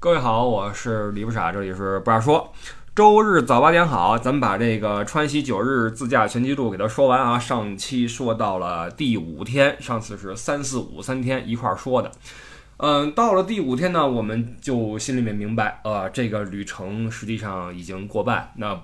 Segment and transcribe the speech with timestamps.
[0.00, 2.52] 各位好，我是李不傻，这里是不傻说。
[2.94, 7.36] 周日早八点好，咱们把这个川西九日自驾全记录给它说完啊。
[7.36, 12.12] 上期说到了第五天，上次是三四五三天一块儿说的。
[12.76, 18.52] 嗯，到了第五天呢，我们就心里面明白，呃，这个旅程实际上已经过半。
[18.54, 18.80] 那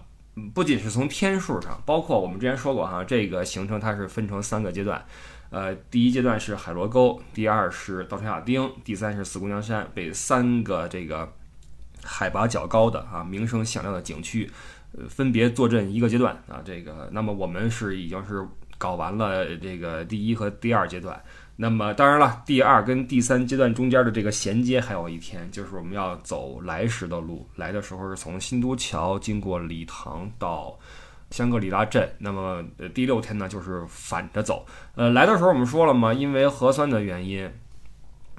[0.52, 5.00] 不仅是从天数上，包括我们之前说过哈，这个行程它是分成三个阶段。
[5.54, 11.32] 呃，第一阶段是海螺沟，第二是稻城亚丁，第三是四姑娘山，被三个这个。
[12.06, 14.50] 海拔较高的啊，名声响亮的景区，
[14.92, 16.60] 呃，分别坐镇一个阶段啊。
[16.62, 18.46] 这个，那么我们是已经是
[18.76, 21.18] 搞完了这个第一和第二阶段。
[21.56, 27.48] 那么当然了，第二跟第三阶段中间的这个衔接还有一天，就是我们要走来时的路。
[27.56, 30.78] 来的时候是从新都桥经过理塘到
[31.30, 32.08] 香格里拉镇。
[32.18, 32.64] 那么
[32.94, 34.64] 第六天呢，就是反着走。
[34.94, 37.50] 呃，来的时候我们说了嘛，因为核酸的原因。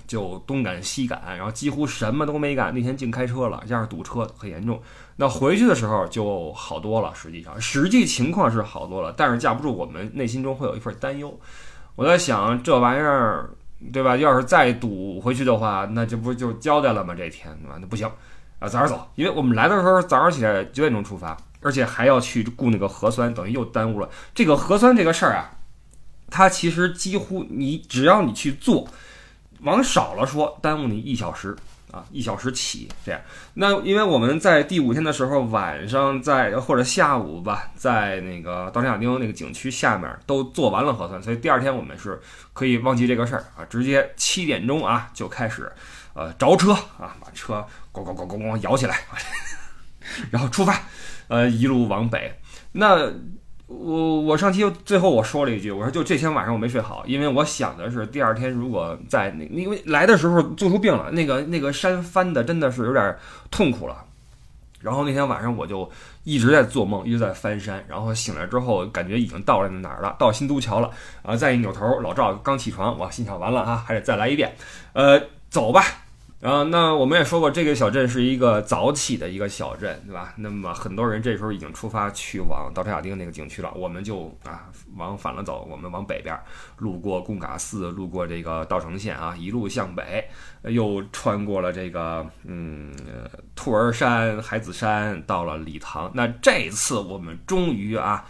[0.07, 2.71] 就东赶西赶，然后几乎什么都没干。
[2.71, 4.79] 那天净开车了，加上堵车很严重。
[5.16, 11.35] 那回去的时候就好多了，实际上实际情况是好多了，但是架不住我们内心中会有一份担忧。
[11.95, 13.49] 我在想这玩意儿，
[13.91, 14.15] 对吧？
[14.15, 17.15] 要是再堵回去的话，那这不就交代了吗？
[17.15, 17.77] 这天对吧？
[17.82, 18.07] 那不行
[18.60, 21.35] 啊，早点走，因为我们来的时候早上起来九点钟出发，
[21.66, 25.49] 而且还要去雇那个核酸，等于又耽误了这个核酸这个事儿啊。
[26.30, 28.88] 它其实几乎你只要你去做。
[29.62, 31.55] 往少了说，耽误你一小时
[31.90, 33.20] 啊，一小时起这样。
[33.55, 42.22] 那因为我们在第五天的时候晚上在或者下午吧，在那个稻城亚丁那个景区下面都做完了核酸，所以第二天我们是
[42.54, 45.72] 可以忘记这个事儿啊，直接七点钟啊就开始
[46.13, 49.00] 呃着车啊，把车咣咣咣咣咣摇起来，
[50.29, 50.79] 然后出发，
[51.27, 52.40] 呃一路往北。
[52.71, 53.12] 那。
[53.68, 63.17] 我我上期最后我说了一句，我说就这天晚上我没睡好，因为我想的是第二天如果在那，因为来的时候做出病了，那个那个山翻的真的是有点
[63.49, 64.06] 痛苦了。
[64.79, 65.90] 然后那天晚上我就
[66.25, 70.91] 一直在做梦，一直在翻山，然后醒来之后感觉已经到了哪儿了，到新都桥了
[71.23, 71.35] 啊！
[71.35, 74.55] 再一扭头，老赵刚起床，我心想完了啊，还得再来一遍，
[74.94, 75.19] 呃，
[75.50, 76.04] 走吧。
[76.45, 80.31] 然后，那我们也说过，这个小镇是一个早起的一个小镇，对吧？
[80.38, 86.39] 那么很多人这时候已经出发去往稻城亚丁那个景区了，我们就啊往反了走，我们往北边，
[86.78, 90.23] 路过贡嘎寺，路过这个稻城县啊，一路向北，
[90.66, 92.94] 又穿过了这个嗯
[93.56, 96.12] 兔儿山、海子山，到了理塘。
[96.13, 98.23] 那这次我们终于啊，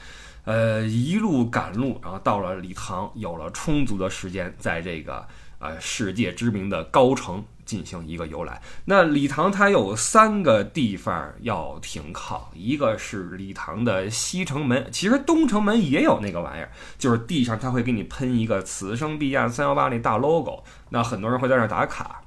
[0.45, 5.27] 呃一路赶路，然后到了理塘，有了充足的时间，在这个
[5.65, 7.43] 呃世界知名的高城。
[7.65, 8.61] 进行一个游览。
[8.85, 20.63] 那礼堂它有三个地方要停靠，一个是礼堂的西城门，其实东城门也有那个玩意儿，就是地上它会给你喷一个“此生必驾三幺八”那大 logo。
[20.89, 22.21] 那很多人会在那儿打卡，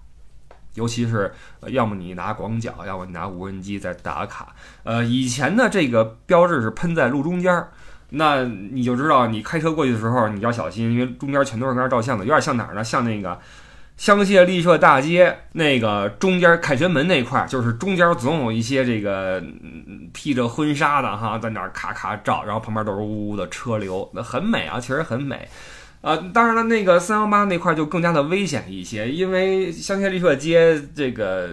[0.74, 1.32] 尤其是
[1.68, 4.56] 要么你拿广角，要么你拿无人机在打卡。
[4.82, 7.70] 呃，以前呢，这个标志是喷在路中间儿，
[8.10, 12.82] 那你就知道你开车过去的时候你要小心，因为中间全都是跟那儿照相的，有点像哪儿呢？
[12.84, 13.38] 像那个。
[13.96, 19.42] 香榭丽舍大街那个中间凯旋门那块，就是中间总有一些这个
[20.12, 25.48] 披着婚纱的哈，在那儿咔咔照，然后旁边都是呜呜的车流，那很美啊，确实很美。
[26.00, 31.50] 啊，当然了，那个三幺八那块就更加的危险一些，因为香榭丽舍街这个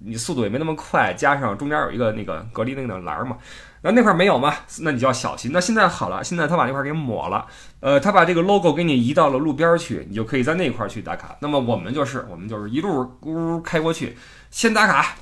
[0.00, 3.38] 你速度也没那么快，加上中间有一个那个隔离那个栏嘛。
[3.86, 4.52] 那那块没有嘛？
[4.80, 5.52] 那你就要小心。
[5.52, 7.46] 那现在好了，现在他把那块给抹了，
[7.78, 11.36] 呃，他把这个 logo 给你移到了路边去，你就可以在那块去打卡。
[11.38, 14.16] 那么我们就是，我们就是一路咕开过去，
[14.50, 15.14] 先打卡。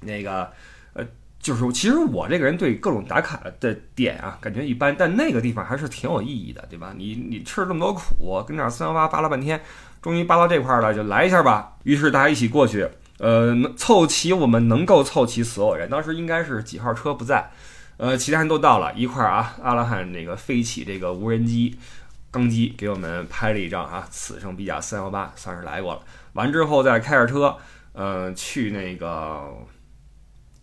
[0.00, 0.50] 那个，
[0.94, 1.06] 呃，
[1.38, 6.92] 就是其实我这个人对各种打卡的点啊，感觉一般，但那个地方还是挺有意义的，对吧？
[6.96, 9.62] 你你吃了这么多苦，跟那三幺八扒了半天，
[10.02, 11.74] 终于扒到这块了，就来一下吧。
[11.84, 12.88] 于是大家一起过去，
[13.18, 15.88] 呃，凑齐我们能够凑齐所有人。
[15.88, 17.50] 当时应该是几号车不在。
[17.96, 21.78] 呃，其他人都到了一块儿啊，阿拉汉那个飞起这个无人机，
[22.30, 26.00] 钢机给我们拍了一张啊，此生必驾三幺八，算是来过了。
[26.32, 27.56] 完之后再开着车，
[27.92, 29.44] 呃，去那个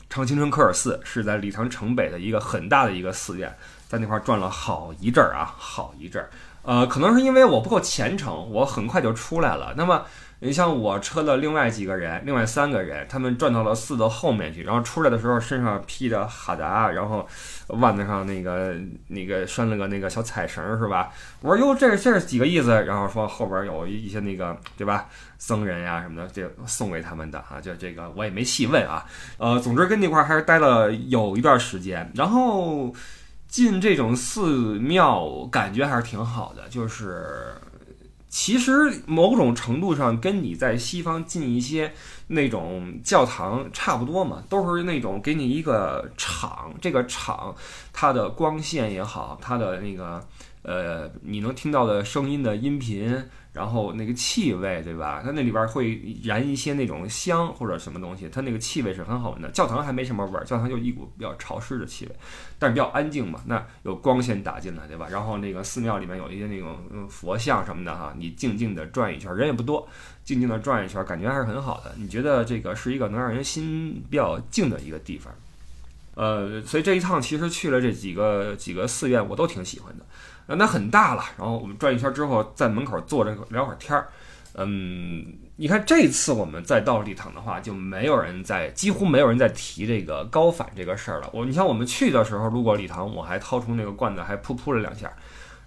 [0.09, 3.55] 长青春科尔寺，是在礼堂城北的一个很大的一个寺院，
[3.87, 6.29] 在那块儿转了好一阵儿啊，好一阵儿。
[6.63, 9.73] 呃，可能是因为我不够虔诚，我很快就出来了。
[9.77, 10.05] 那么。
[10.43, 17.27] 你像我车的另外几个人，另外三个人，他们转到了寺的后面去，然后出来的时候身上披着哈达，然后
[17.67, 18.75] 腕子上那个
[19.09, 21.11] 那个拴了个那个小彩绳，是吧？
[21.41, 22.71] 我说哟，这这是几个意思？
[22.71, 25.07] 然后说后边有一些那个对吧，
[25.37, 29.05] 僧人呀什么的，这送给他们的啊，就这个我也没细问啊。
[29.37, 32.91] 呃，总之跟那块还是待了有一段时间，然后
[33.47, 37.53] 进这种寺庙感觉还是挺好的，就是。
[38.31, 41.91] 其实某种程度上跟你在西方进一些
[42.27, 47.53] 那种教堂差不多嘛，都是那种给你一个场，这个场
[47.91, 50.25] 它的光线也好，它的那个
[50.63, 53.21] 呃你能听到的声音的音频。
[53.53, 55.21] 然后那个气味，对吧？
[55.23, 59.49] 它那里边会燃一些那种香或者什么东西，它那个气味是很好闻的。
[59.51, 62.15] 教堂还没什么味儿，教堂就一股比较潮湿的气味，
[62.57, 63.41] 但是比较安静嘛。
[63.45, 65.07] 那有光线打进来，对吧？
[65.11, 66.77] 然后那个寺庙里面有一些那种
[67.09, 69.85] 佛像什么的哈，你静静的转一圈，人也不多，
[70.23, 71.93] 静静的转一圈，感觉还是很好的。
[71.97, 75.33] 你觉得这个是一个能让人心比较静的一个地方？
[76.15, 80.05] 呃，所以这一趟其实去了这几个几个寺院，我都挺喜欢的。
[80.55, 84.09] 那很大了，然后我们转一圈之后，在门口坐着聊会儿天儿。
[84.55, 85.25] 嗯，
[85.55, 91.29] 你看这次我们再到礼堂的话，就没有人在，几乎没有人在提这个高反这个事儿了。
[91.31, 95.09] 我，你像我们去的时候路过礼堂，我还掏出那个罐子，还噗噗了两下。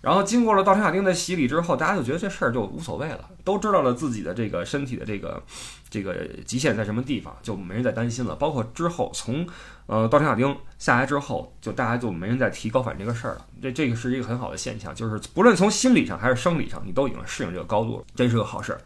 [0.04, 5.42] 然后经过了道场亚丁的洗礼之后，大家就觉得这事儿就无所谓了，都知道了自己的这个身体的这个
[5.88, 6.14] 这个
[6.44, 8.36] 极限在什么地方，就没人再担心了。
[8.36, 9.46] 包括之后从
[9.86, 13.46] 呃道场亚丁下来之后，就大家就没人再提高反这个事儿了。
[13.62, 18.80] 这这个是一个很好的现象，就是不论从心理上还是生理上，你都已经适应这个高度了，真是个好事儿。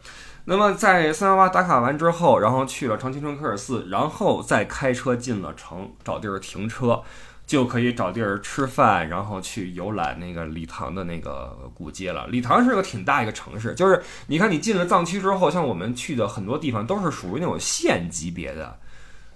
[0.45, 7.03] 那么在三幺八打卡完之后，然后去了长青春科尔寺，然后再开车进了城，找地儿停车。
[7.49, 12.27] 就可以找地儿吃饭，然后去游览那个礼堂的那个古街了。
[12.27, 18.77] 礼堂是个挺大一个城市，就是你看你进了藏区之后，像我们去的很多地方都是属于那种县级别的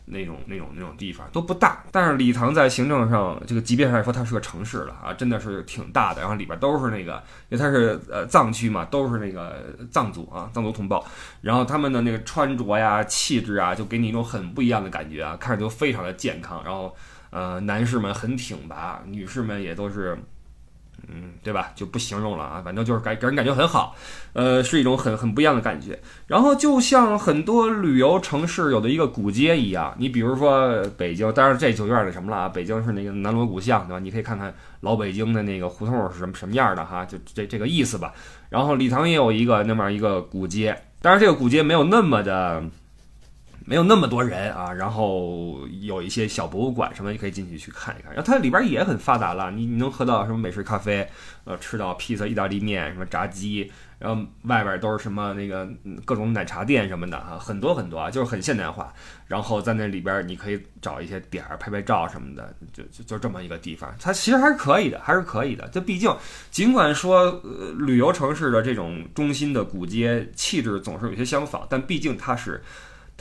[0.05, 1.83] 那种、那种、那种地方，都不大。
[1.91, 6.21] 但是礼堂在行政上这个级别上来说，它是个城市了啊，真的是挺大的。
[6.21, 7.13] 然后里边都是那个，
[7.49, 11.03] 因为它是呃藏区嘛，都是那个藏族啊，藏族同胞。
[11.41, 16.61] 然后他们的那个穿着呀、气质啊，就给你一种很不一样的感觉啊，看着就非常的健康。
[16.63, 16.95] 然后。
[17.33, 20.15] 呃，男士们很挺拔，女士们也都是，
[21.07, 21.71] 嗯，对吧？
[21.73, 23.95] 就不形容了啊，反正就是感给人感觉很好，
[24.33, 25.99] 呃，是一种很很不一样的感觉。
[26.27, 33.99] 然后就像很多旅游城市有的一个古街一样，你比如说北京，当然这就有点那什么了啊，北京是那个南锣鼓巷，对吧？
[33.99, 38.13] 你可以看看老北京的那个胡同是什么什么样的哈，就这这个意思吧。
[38.49, 42.63] 然后礼堂也有一个那么一个古街，当然这个古街没有那么的。
[43.65, 48.13] 没有那么多人啊，然后有一些小博物馆什么，你可以进去去看一看。
[48.13, 51.07] 然后它里边也很发达了，你你能喝到什么美式咖啡，
[51.45, 55.67] 呃，吃到披萨、意大利面、什么炸鸡，然后外边都是什么那个
[56.03, 58.93] 各种奶茶店什么的哈，很多很多啊，就是很现代化。
[59.27, 65.67] 然后在那里边你可以找一些点儿拍拍照什么的，就就就这么一个地方，它其实还是可以的，还是可以的。
[65.69, 66.13] 这毕竟
[66.51, 67.41] 尽管说
[67.77, 72.61] 旅游城市的这种中心的古街气质总是有些相仿，但毕竟它是。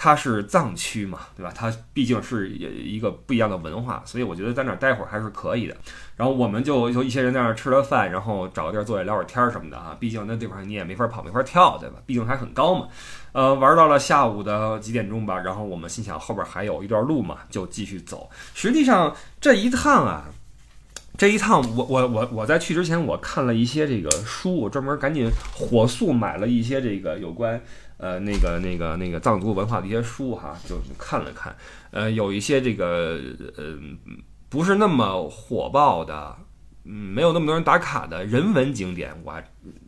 [0.03, 1.53] 它是藏区嘛，对吧？
[1.55, 5.77] 它毕竟是一个不一样的文化，所以我觉得在那儿待会儿还是可以的。
[6.17, 9.97] 然后我们就就一些人在那儿吃了饭，然后找个地儿坐下聊会儿天儿什么的啊。
[10.01, 12.03] 毕竟那地方你也没法跑，没法跳，对吧？
[12.05, 12.89] 毕竟还很高嘛。
[13.31, 18.29] 呃，玩到了下午的几点钟吧，然后我们心想后边还有一段路嘛，就继续走。
[18.55, 20.25] 实际上这一趟啊，
[21.17, 27.63] 这一趟我我我我在去之前我看了一些这个书，我专门赶紧火速买了一些这个有关。
[28.03, 31.55] 呃，那个、那个、那个藏族文化的一些书哈，就看了看。
[31.93, 33.21] 呃，有一些这个
[33.57, 33.79] 呃，
[34.49, 36.37] 不是那么火爆的，
[36.85, 39.45] 嗯，没有那么多人打卡的人文景点，我还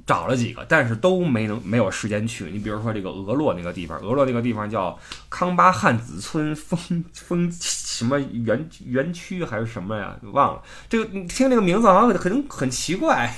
[0.06, 2.44] 找了几个，但是都没能没有时间去。
[2.52, 4.96] 你比如说这个俄洛那个地方，俄洛那个地方叫
[5.28, 10.16] 康巴汉子村风风什么园园区还是什么呀？
[10.32, 10.62] 忘了。
[10.88, 13.34] 这个你听这个名字好像很很奇怪。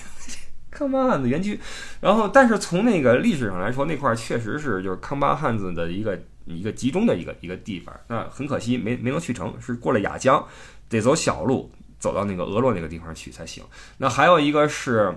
[0.77, 1.59] 康巴汉子园区，
[2.03, 7.95] 然后但是从那个历史上来说，那块儿确实是就是康巴汉子的一个一个集中的一个一个地方。
[8.09, 10.45] 那很可惜没没能去成，是过了雅江，
[10.91, 13.65] 得走小路走到那个俄洛那个地方去才行。
[13.97, 15.17] 那还有一个是，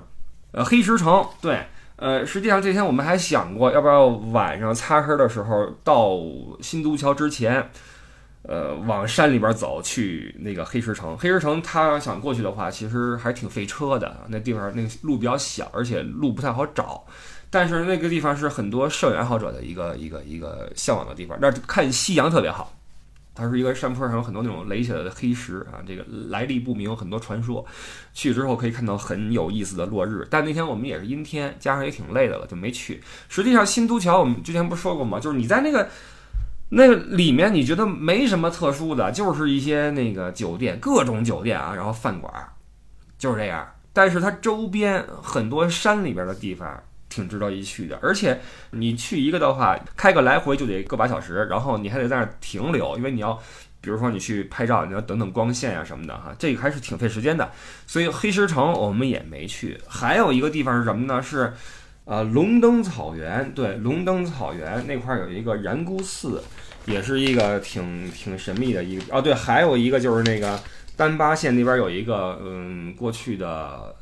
[0.51, 1.27] 呃，黑石城。
[1.41, 1.65] 对，
[1.97, 6.17] 呃，实际上这天我们还想过，要不要晚上擦黑的时候到
[6.61, 7.69] 新都桥之前。
[8.51, 11.15] 呃，往山里边走去那个黑石城。
[11.15, 14.25] 黑石城，他想过去的话，其实还挺费车的。
[14.27, 17.06] 那地方那个路比较小，而且路不太好找。
[17.51, 21.38] 但是那个地方是很多摄影爱好者的一个一个一个向往的地方。
[21.39, 22.74] 那看夕阳特别好。
[23.36, 27.63] 它是一个山坡上有很多那种垒起来的黑石啊，这个来历不明，很多传说。
[28.15, 30.27] 去之后可以看到很有意思的落日。
[30.27, 33.00] 但那天我们也是阴天，加上也挺累的了，就没去。
[33.27, 35.20] 实际上，新都桥我们之前不是说过吗？
[35.20, 35.88] 就是你在那个。
[36.71, 42.31] 那里面你觉得没什么特殊的，就是一些那个酒店，各种酒店啊，然后饭馆，
[43.17, 43.67] 就是这样。
[43.91, 53.33] 但是它周边很多山里边的地方挺值得一去的，而且你去一个的话，开个来回就得个把小时，然后你还得在那儿停留，因为你要，
[53.81, 57.51] 比如说你去拍照，你要等等光线啊什么的哈，这个还是挺费时间的。
[57.88, 59.81] 所以黑石城我们也没去。
[59.88, 61.19] 还有一个地方是什么呢？
[61.19, 61.51] 是。
[62.09, 66.41] 啊，龙灯草原，对，龙灯草原那块儿有一个然姑寺，
[66.85, 69.15] 也是一个挺挺神秘的一个。
[69.15, 70.59] 哦，对，还有一个就是那个
[70.97, 73.95] 丹巴县那边有一个，嗯，过去的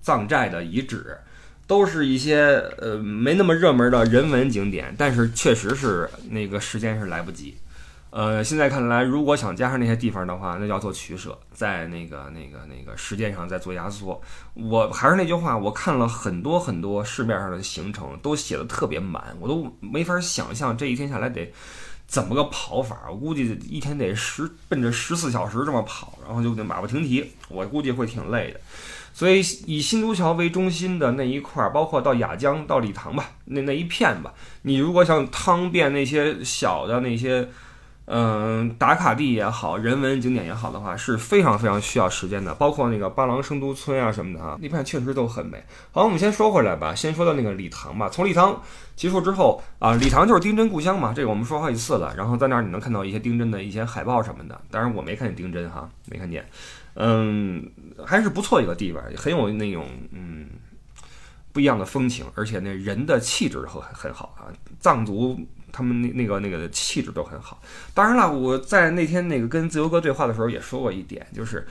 [0.00, 1.18] 藏寨的遗址，
[1.66, 7.56] 都是一些呃没那么热门的人文景点，但是确实是那个时间是来不及。
[8.10, 14.18] 呃，现在看来，如果想加上那些地方的话，那要做取舍，在那个、那个、那个时间上再做压缩。
[14.54, 21.52] 我还是那句话，我看了很多很多市面上的行程，都写的特别满，我都没法想象这一天下来得
[22.06, 22.98] 怎么个跑法。
[23.10, 28.60] 我估计一天得十奔着十四小时这么跑，然后就得马不停蹄，我估计会挺累的。
[29.12, 37.46] 所以以新都桥为中心的那一块儿，包括到雅江、到礼堂吧，那那一片吧，你如果想趟遍那些小的那些。
[38.10, 42.54] 嗯，打卡地也好，人文景点也好的话，是非常非常需要时间的。
[42.54, 45.62] 包括那个八郎生都村啊什么的啊，那片确实都很美。
[45.92, 48.08] 好，我们先说回来吧，先说到那个礼堂吧。
[48.08, 48.62] 从礼堂
[48.96, 52.14] 结束之后啊，礼堂就是丁真故乡嘛，这个我们说好几次了。
[52.16, 56.48] 然后在那儿你能看到一些丁真的一些海报什么的，当然我没看见丁真哈，没看见。
[56.94, 57.70] 嗯，
[58.06, 60.46] 还是不错一个地方，很有那种嗯
[61.52, 64.48] 不一样的风情，而且那人的气质很很好啊，
[64.80, 65.38] 藏族。
[65.72, 67.60] 他们那那个那个气质都很好。
[67.94, 71.66] 当然了，我在那天那个跟自由哥对话的时候也说过一点，就是，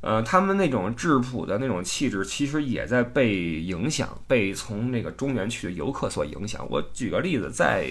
[0.00, 6.66] 呃，他们那种质朴的那种气质，其实也在被影响，被从那个中原去的游客所影响。
[6.70, 7.88] 我举个例子，在，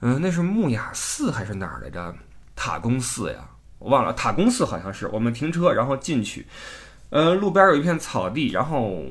[0.00, 2.14] 嗯，那是木雅寺还是哪儿来着？
[2.54, 3.48] 塔公寺呀，
[3.78, 4.12] 我忘了。
[4.12, 5.06] 塔公寺好像是。
[5.08, 6.46] 我们停车，然后进去，
[7.10, 9.04] 呃，路边有一片草地，然后。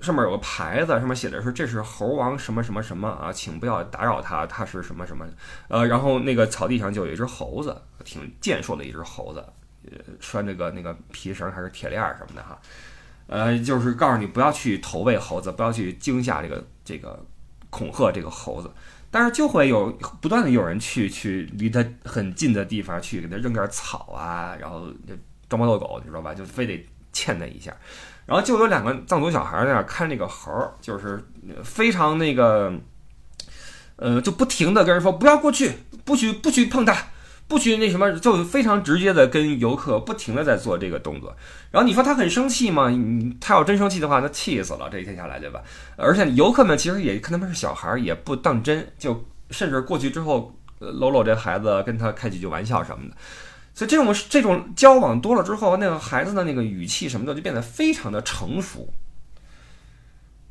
[0.00, 5.26] 上面有个牌子，上面写的是这是猴王什么什么什么啊，请不要打扰他，他是什么什么，
[5.68, 9.44] 呃，然后那个草地上就有一只猴子，挺健硕的一只猴子，
[9.90, 12.56] 呃，拴着个那个皮绳还是铁链什么的哈，
[13.26, 17.24] 呃，就是告诉你不要去投喂猴子，不要去惊吓这个这个
[17.68, 18.70] 恐吓这个猴子，
[19.10, 19.90] 但是就会有
[20.20, 24.86] 不断的有人去去离它很近的地方去给它扔点草啊，然后
[25.48, 26.32] 装猫逗狗，你知道吧？
[26.32, 27.74] 就非得欠它一下。
[28.28, 31.18] 然后就有两个藏族小孩在那看那个猴儿，就是
[31.64, 32.70] 非常那个，
[33.96, 35.72] 呃，就不停的跟人说不要过去，
[36.04, 36.94] 不许不许碰它，
[37.48, 41.34] 不许那什么，就非常直接的跟游客不停的在做这个动作。
[41.70, 42.92] 然后你说他很生气吗？
[43.40, 45.62] 他要真生气的话，那气死了这一天下来，对吧？
[45.96, 53.16] 而且游客们其实也看他们是小孩，也不当真，就甚至过去之后搂搂这孩子，跟他开几句玩笑什么的。
[53.78, 58.92] 所以这种这种交往多了之后，那个孩子的那个语气什么的就变得非常的成熟。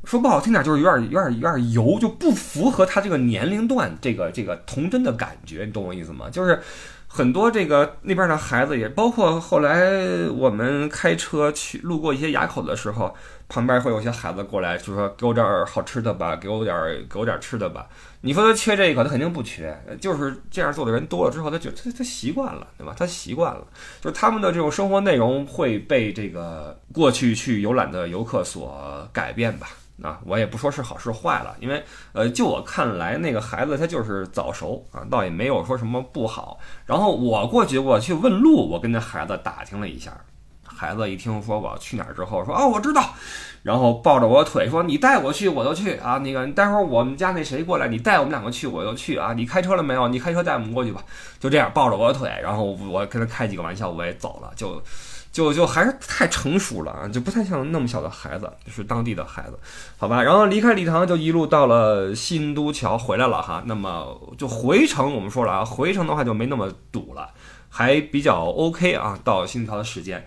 [0.06, 6.30] 说不好听点，就是有点有点有点油，就不符合他这个年龄段这个这个童真的感觉，你懂我意思吗？
[6.30, 6.62] 就是
[7.18, 13.12] 很多这个那边的孩子，也包括后来我们开车去路过一些垭口的时候，
[13.50, 16.76] 旁边会有些孩子过来，就说给我点好吃的吧，给我点
[17.10, 17.88] 给我点吃的吧。
[18.22, 22.94] 你说他缺这个，他肯定不缺，就是这样做的人多了之后，他就他他习惯了，对吧？
[22.96, 23.66] 他习惯了，
[24.00, 29.70] 就是他们的这种生活内容会被这个过去去游览的游客所改变吧？
[30.04, 36.60] 啊，我也不说是好是坏了，因为呃，就我看来，那个孩子他就是早熟啊，倒也没有说什么不好。
[36.86, 40.12] 然后我过去我去问路，我跟那孩子打听了一下。
[40.64, 43.04] 孩子一听说我要去哪儿之后，说哦，我知道，
[43.64, 46.20] 然后抱着我腿说：“你带我去，我就去啊。
[46.20, 49.34] 那个待会儿我们家那谁过来，你带我们两个去，我就去啊。
[49.34, 50.08] 你开车了没有？
[50.08, 51.04] 你开车带我们过去吧。”
[51.40, 54.52] 就这样抱着我腿，然后我跟他开几个玩笑，我也走了。
[54.56, 54.80] 就
[55.32, 59.60] 就就还是太成熟了啊，就不太像那么小的孩子，就是当地的孩子，
[59.98, 60.24] 好吧。
[60.24, 63.62] 然后离开礼堂，就一路到了新都桥回来了哈。
[63.66, 67.30] 那么就回程，我们说了啊，回程的话就没那么堵了，
[67.70, 69.20] 还比较 OK 啊。
[69.24, 70.26] 到新都桥的时间。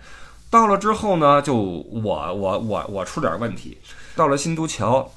[0.49, 3.77] 到了之后呢，就我我我我出点问题。
[4.15, 5.09] 到了新都桥，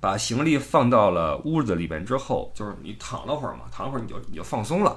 [0.00, 4.96] 把行李放到了屋子里边之后，就是你躺了会儿嘛，躺会儿你就你就放松了。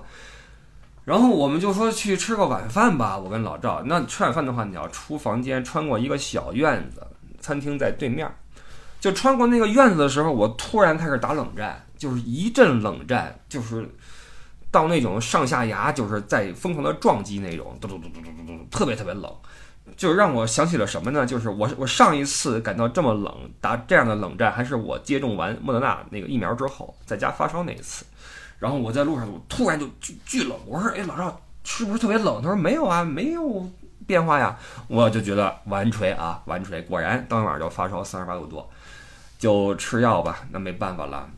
[1.06, 3.18] 然后我们就说去吃个晚饭吧。
[3.18, 7.06] 我跟老赵，那吃晚饭的话，你要出房间，穿过一个小院子，
[7.40, 8.30] 餐厅在对面。
[9.00, 13.88] 就穿过那个院子的时候，我突然开始打冷战，就是一阵冷战，就是
[14.72, 19.32] 到那种上下牙就是在疯狂的撞击那种，嘟嘟嘟嘟嘟嘟嘟，特别特别冷。
[19.96, 21.24] 就让我想起了什么呢？
[21.24, 23.32] 就是我我上一次感到这么冷，
[23.62, 28.04] 打这样的冷战，还是我接种完莫德纳那个疫苗之后，在家发烧那一次。
[28.66, 30.58] 然后我在路上，我突然就巨巨冷。
[30.66, 33.70] 我说：“哎，老赵是不是特别冷？”他说：“没有啊，没有
[34.08, 34.58] 变化呀。”
[34.90, 36.82] 我就觉得完锤啊，完锤！
[36.82, 38.68] 果然当晚就发烧三十八度多，
[39.38, 40.40] 就吃药吧。
[40.50, 41.30] 那没办法了。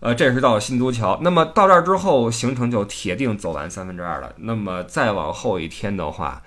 [0.00, 1.18] 呃，这是到新都桥。
[1.22, 4.30] 那么到这儿之后，行程就铁定走完三分之二了。
[4.36, 6.42] 那么再往后一天的话。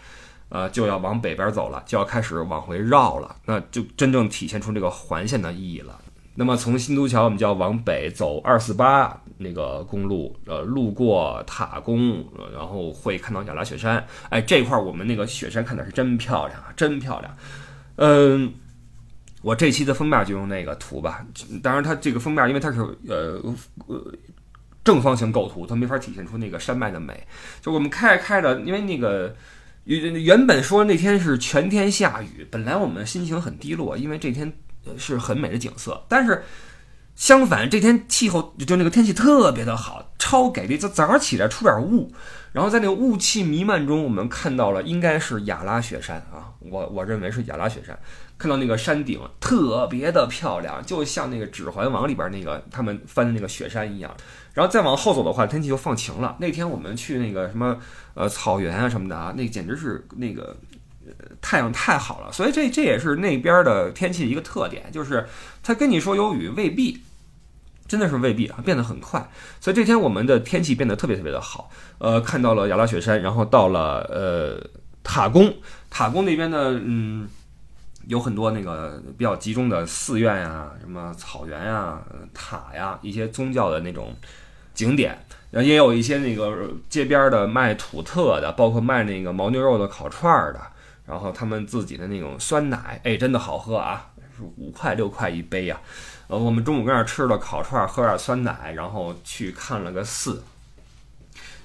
[0.53, 5.97] 呃，就要往北边走了，就要开始往回绕了，那就真正体现出这个环线的意义了。
[6.41, 14.03] 那么从新都桥，我们就要往北走二四八那个公路，呃，路过塔公，然后会看到雅拉雪山。
[14.29, 17.37] 哎，这块我们那个雪山看的是真漂亮啊，真漂亮。
[17.97, 18.51] 嗯，
[19.43, 21.23] 我这期的封面就用那个图吧。
[21.61, 23.39] 当然，它这个封面因为它是呃
[23.85, 24.03] 呃
[24.83, 27.23] 正方形构图，它没法体现出那个山脉的美。
[27.61, 29.35] 就我们开着开着，因为那个
[29.83, 34.51] 原原本说那天是全天下雨，本来我们心情很低落，因为这天。
[34.97, 36.43] 是很美的景色，但是
[37.15, 40.77] 相反，这天气候就那个天气特别的好，超给力。
[40.77, 42.11] 就早上起来出点雾，
[42.51, 47.97] 然后在那个雾气弥漫中，我们看到了应该是雅拉雪山啊，我我认为是雅拉雪山。
[48.37, 54.11] 看到那个山顶特别的漂亮，就像那个《指环王》里边那个他们翻的那个雪山一样。
[54.53, 56.35] 然后再往后走的话，天气就放晴了。
[56.39, 57.77] 那天我们去那个什么
[58.15, 60.57] 呃草原啊什么的啊，那简直是那个。
[61.41, 65.27] 太阳太好了，所以这这也是那边的天气一个特点，就是
[65.63, 67.01] 他跟你说有雨未必，
[67.87, 69.29] 真的是未必啊，变得很快。
[69.59, 74.69] 所以这天我们的天气变得特别特别的好，呃，看到了雅拉雪山，然后到了呃
[75.03, 75.53] 塔公，
[75.89, 77.27] 塔公那边呢，嗯，
[78.07, 81.99] 有很多那个比较集中的寺院呀，什么草原呀、
[82.33, 84.15] 塔呀，一些宗教的那种
[84.73, 85.17] 景点，
[85.49, 90.59] 然后也有一些那个街边的卖土特的，包括卖那个牦牛肉的烤串儿的。
[91.11, 95.77] 然后他们自己的那种酸奶，哎，真的好喝啊，是五块六块一杯呀。
[96.27, 100.41] 呃，我们中午跟那儿吃了烤串，喝点酸奶，然后去看了个寺。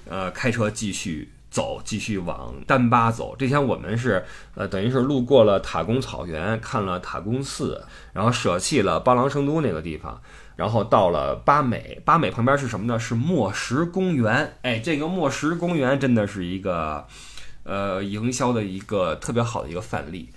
[0.09, 3.37] 呃，开车继续走，继续往丹巴走。
[3.39, 10.21] 这天我们是呃，等于是路过了塔公草原，看了塔公寺，然后舍弃了巴郎圣都那个地方，
[10.57, 12.01] 然后到了巴美。
[12.03, 12.99] 巴美旁边是什么呢？
[12.99, 14.57] 是墨石公园。
[14.63, 17.07] 哎，这个墨石公园真的是一个。
[17.67, 20.29] 呃，营销的一个特别好的一个范例。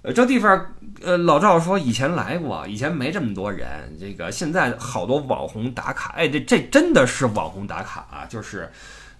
[0.00, 3.96] 呃，这地方，呃，老赵说以前来过，以前没这么多人。
[4.00, 8.26] 这个现在好多网红打卡，哎，这这真的是网红打卡啊！
[8.28, 8.68] 就是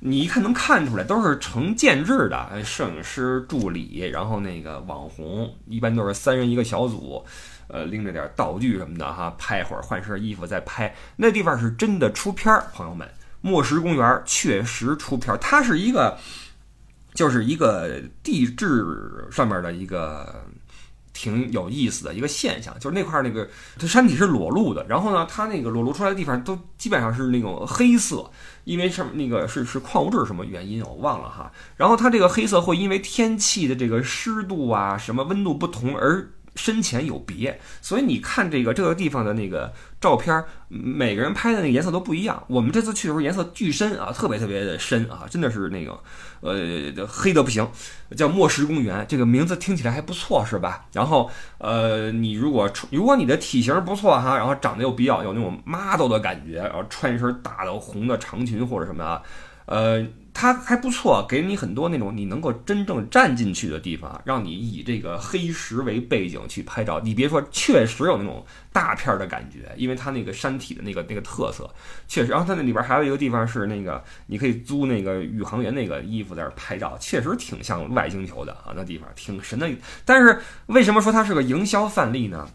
[0.00, 7.24] 你一看能看出来，都是成建制的，摄影师助理，然后那个网红，一般都是三人一个小组，
[7.68, 10.92] 呃，拎着点道具什么的哈，拍一会儿换身衣服再拍。
[11.14, 13.08] 那地方是真的出片儿，朋友们，
[13.40, 16.18] 墨石公园确实出片儿，它是一个。
[17.14, 18.84] 就是一个地质
[19.30, 20.44] 上面的一个
[21.12, 23.48] 挺有意思的一个现象，就是那块那个
[23.78, 28.30] 它山体是裸露的，然后呢，它那个裸露出来的地方都基本上是那种黑色，
[28.64, 36.28] 因为上那个是是矿物质什么原因我忘了哈，然后它这个黑色会因为天气的这个湿度啊什么温度不同而。
[36.54, 42.42] 深浅有别，所以你看这个这个地方的那个照片，每个人拍的那个颜色都不一样。
[42.48, 45.96] 我们这次去的时候颜色巨深啊，特别特别的深啊，真的是那个
[46.40, 47.66] 呃黑的不行。
[48.16, 50.84] 叫墨石公园，这个名字听起来还不错，是吧？
[50.92, 59.22] 然后呃，你如果如果你的体型不错哈，然后长得又比较有那种 model 的感觉，然后穿一身大的红的长裙或者什么啊，
[59.66, 60.04] 呃。
[60.34, 66.98] 它还不错，给你很多那种你能够真正站进去的地方，让你以这个黑石为背景去拍照。
[67.00, 71.68] 你别说，确实有那种大片的感觉，因为它那个山体的那个那个特色，
[72.08, 72.32] 确实。
[72.32, 79.68] 然后它那里边还有一个地方是那个你可以租那个宇航员那个衣服在那拍照，确实挺像外星球的啊，那地方挺神的。
[80.04, 82.48] 但是为什么说它是个营销范例呢？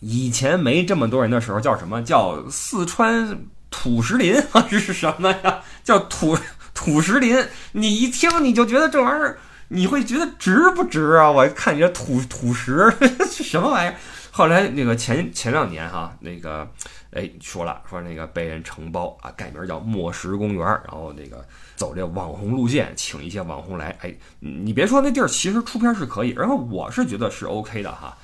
[0.00, 3.38] 以前没这么多人的时候，叫什么叫四川
[3.70, 4.66] 土石林啊？
[4.70, 5.60] 这 是什么呀？
[5.84, 6.36] 叫土。
[6.82, 7.38] 土石林，
[7.72, 11.30] 你一听你就觉得这玩意儿，你会觉得值不值啊？
[11.30, 12.92] 我看你这土土石
[13.30, 13.94] 什么玩意儿？
[14.32, 16.68] 后来那个前前两年哈，那个
[17.12, 21.44] 哎说了说那个被人承包啊，改名叫墨石公园，然后那个
[21.76, 23.96] 走这网红路线，请一些网红来。
[24.00, 28.16] 哎，你别说那地儿其实出片是可以，然后我是觉得是 OK 的哈。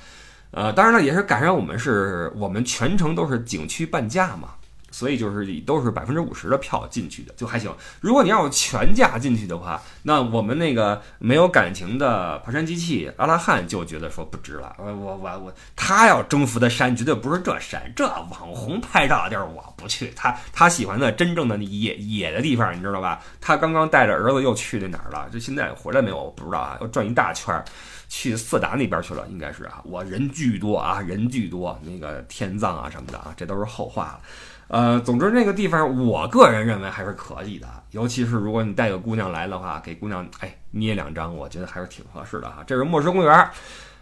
[0.51, 4.49] 呃，当然了，也是赶上我们是我们全程都是景区半价嘛。
[4.91, 7.73] 所以就是以都是百分之五十的票进去的就还行。
[7.99, 14.75] 如果你要全价进去的话，那我们那个没有感情的爬山机器阿拉汉就觉得说不值了。
[14.79, 20.11] 我我我我，他要征服的山绝对不是这山，这网红拍照的地儿我不去。
[20.15, 23.21] 他他喜欢的真正的野野的地方，你知道吧？
[23.41, 25.29] 他刚刚带着儿子又去那哪儿了？
[25.31, 26.19] 就现在回来没有？
[26.19, 26.77] 我不知道啊。
[26.81, 27.63] 要转一大圈儿，
[28.09, 29.81] 去色达那边去了，应该是啊。
[29.85, 34.21] 我人巨多啊，人巨多，那个天葬啊什么的啊，这都是后话了。
[34.69, 42.63] 呃，总之那个地方，我个人认为还是可以的，尤其是如果你带个姑娘来的话，给姑娘哎捏两张，我觉得还是挺合适的哈。
[42.67, 43.49] 这是墨石公园，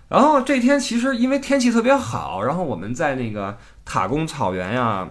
[0.10, 5.08] 然后这天其实因为天气特别好，然后我们在那个塔公草原呀、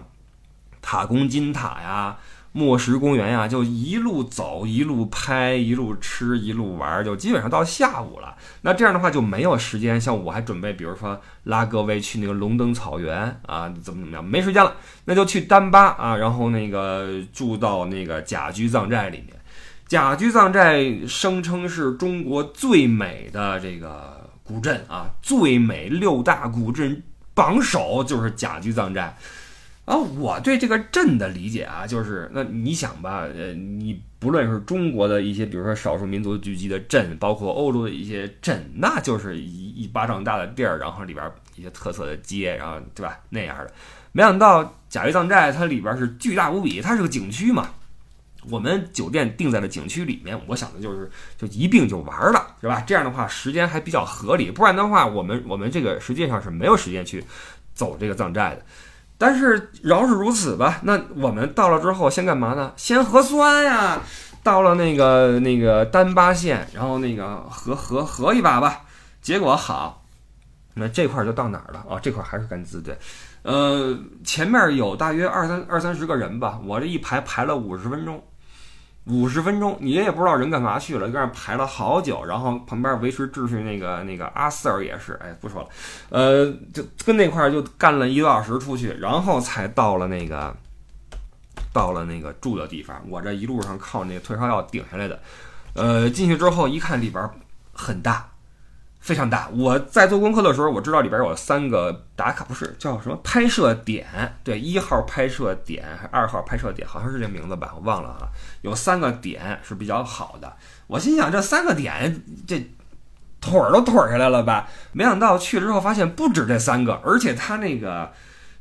[0.79, 2.15] 塔公金塔呀、
[2.57, 8.35] 墨石公园呀，就一路走，一路拍，一路吃，一路玩，就基本上到下午了。
[8.61, 19.37] 那这样的话就没有时间，像我还准备，比如说拉各位去那个龙灯草原啊，怎么怎么样，没时间了，那就去丹巴啊，然后那个住到那个甲居藏寨里面。
[19.87, 27.03] 甲居藏寨声称是中国最美的这个古镇啊，最美六大古镇
[27.35, 29.15] 榜首就是甲居藏寨。
[29.87, 43.17] 啊，我对这个镇的理解啊，就是那你想吧，呃，你不论是中国的一些，比如说少数民族聚集的镇，包括欧洲的一些镇，那就是一一巴掌大的地儿，然后里边一些特色的街，然后对吧？
[43.29, 43.71] 那样的。
[44.11, 47.69] 没想到甲鱼藏寨它里边是巨大无比，它是个景区嘛。
[48.49, 52.83] 我们酒店定在了景区里面，我想的就是就一并就玩了，是吧？
[52.85, 57.23] 这样的话时间还比较合理，不然的话，我们我们这个实际上是没有时间去
[57.73, 58.61] 走这个藏寨的。
[59.17, 62.71] 但是饶是如此吧，那我们到了之后先干嘛呢？
[62.75, 64.01] 先核酸呀！
[64.43, 68.81] 到了那个那个丹巴县，然后那个核核核一把吧。
[69.21, 70.05] 结果好，
[70.75, 71.99] 那这块就到哪儿了啊？
[72.01, 72.97] 这块还是甘孜对，
[73.41, 78.23] 呃，前面有大约二三二三十个人吧，我这一排排了五十分钟。
[79.09, 85.69] 五十分钟，你也不知道人干嘛去了，在那排了好久，然后旁边维持秩序那个那个阿 Sir 也是，哎，不说了，
[86.09, 90.53] 呃，就跟那块儿就干了一个多小时出去，然后才到了那个，
[91.71, 93.01] 到了那个住的地方。
[93.09, 95.19] 我这一路上靠那个退烧药顶下来的，
[95.73, 97.29] 呃，进去之后一看里边
[97.71, 98.29] 很大。
[99.07, 99.47] 非常大。
[99.53, 104.05] 我在做功课的时候，我知道里边有三个打卡，不是叫什么拍摄点？
[104.43, 106.85] 对，一号拍摄点还二号拍摄点？
[106.85, 108.27] 好像是这名字吧，我忘了啊。
[108.63, 110.57] 有三个点是比较好的。
[110.87, 112.69] 我心想，这三个点这
[113.39, 114.67] 腿儿都腿下来了吧？
[114.91, 118.11] 没想到去之后发现不止这三个，而且它那个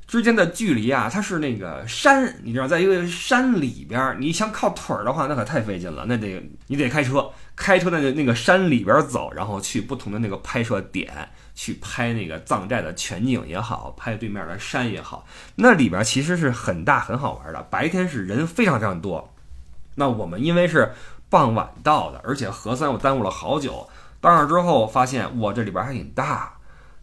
[0.06, 7.28] 之间的距离啊，它是那个山，你知道，在一个山里边儿，你想靠腿儿的话，那可太费劲了，那得你得开车。
[7.56, 11.10] 开车在那那个山里边走，然后去不同的那个拍摄点
[11.54, 17.62] 去拍那个藏寨的全景也好，拍对面的山也好，那里边其实是很大很好玩的。
[17.70, 19.34] 白天是人非常非常多，
[19.94, 20.92] 那我们因为是
[21.30, 23.88] 傍晚到的，而且核酸又耽误了好久，
[24.20, 26.55] 到那之后发现哇，这里边还挺大。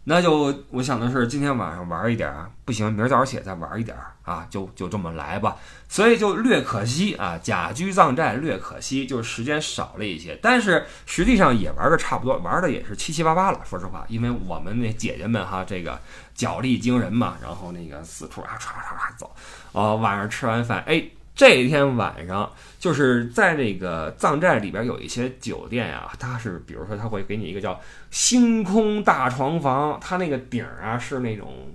[0.06, 5.56] 那就我想的是，今天晚上玩一点儿，不行，明儿早上起来再玩一点儿啊，就就这么来吧。
[5.88, 13.60] 所以就略可惜啊，甲居藏寨略可惜，就是时间少了一些，但是实际上也玩的差不多，玩的也是七七八八了。
[13.64, 15.98] 说实话，因为我们那姐姐们哈，这个
[16.34, 19.34] 脚力惊人嘛，然后那个四处啊唰唰唰走，
[19.72, 21.02] 哦，晚上吃完饭，哎。
[21.34, 31.72] 这一天晚上，就是在那个藏寨里边有一些酒店啊，它是比如说它会给你一个叫星空大床房，它那个顶儿啊是那种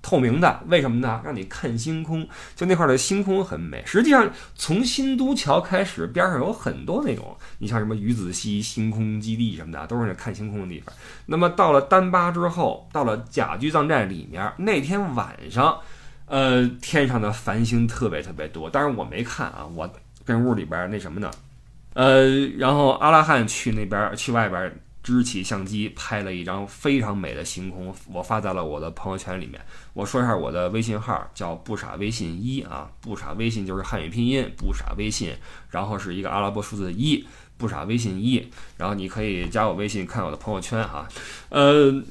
[0.00, 1.20] 透明的，为什么呢？
[1.22, 3.82] 让你看星空，就那块的星空很美。
[3.84, 10.94] 实际上从新都桥开始，边上有很多那种，你像什么鱼子溪星空基地什么的，都是那看星空的地方。
[11.26, 15.78] 那么到了丹巴之后，到了甲居藏寨里面，那天晚上。
[16.32, 19.86] 呃，天上的繁星特别特别多，但是我没看啊，我
[20.24, 21.30] 跟屋里边那什么呢？
[21.92, 29.60] 呃，然后阿拉汉去那边去外边支起相机拍了一张非常美的星空，我发在了我的朋友圈里面。
[29.92, 35.34] 我说一下我的微信号，叫不傻微信一啊，不傻微信就是汉语拼音不傻微信，
[35.68, 37.26] 然后是一个阿拉伯数字一，
[37.58, 41.06] 不傻微信一，然后你可以加我微信看我的朋友圈哈，
[41.50, 42.02] 呃。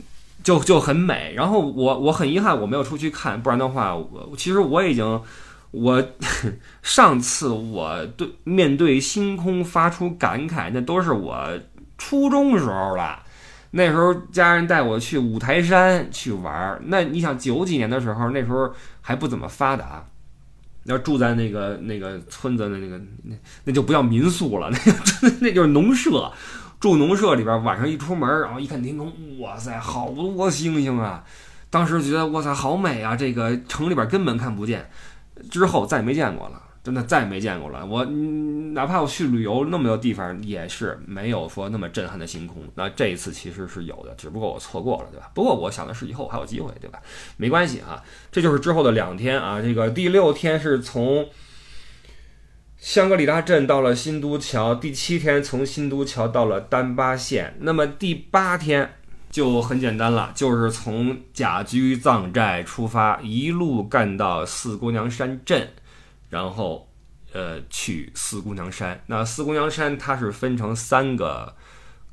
[0.44, 5.22] 就就很美，然后我我很遗憾我没有出去看，不然的话，我其实我已经，
[5.72, 6.04] 我
[6.82, 11.48] 上次我对面对星空发出感慨，那都是我
[11.98, 13.20] 初中时候了，
[13.72, 20.04] 那时候家人带我去五台山去玩儿，那你想九几年的时候，那时候还不怎么发达，
[20.86, 26.32] 要住在那个那个村子的那个那那就不叫民宿了， 那个那就是农舍。
[26.82, 31.24] 住农舍里边，晚上一出门，然后一看天空，哇塞，好多星星啊！
[31.70, 33.16] 当时觉得哇塞，好美啊！
[33.16, 34.90] 这个城里边根本看不见，
[35.52, 37.86] 之后再没见过了，真的再没见过了。
[37.86, 38.04] 我
[38.74, 42.64] 哪怕我去旅游那么多地方，也是没有说那么震撼的星空。
[42.74, 45.30] 那这一次其实是有的，只不过我错过了，对吧？
[45.36, 47.00] 不过我想的是以后还有机会，对吧？
[47.38, 49.62] 没关系啊，这就是之后的两天啊。
[49.62, 51.30] 这个第六天是从。
[52.82, 58.96] 香格里拉镇到了新都桥，第七天从新都桥到了丹巴县，那么第八天
[59.30, 65.70] 就很简单了，就是从甲居藏寨出发，一路干到四姑娘山镇，
[66.28, 66.90] 然后，
[67.34, 69.00] 呃，去四姑娘山。
[69.06, 71.56] 那四姑娘山它是分成三个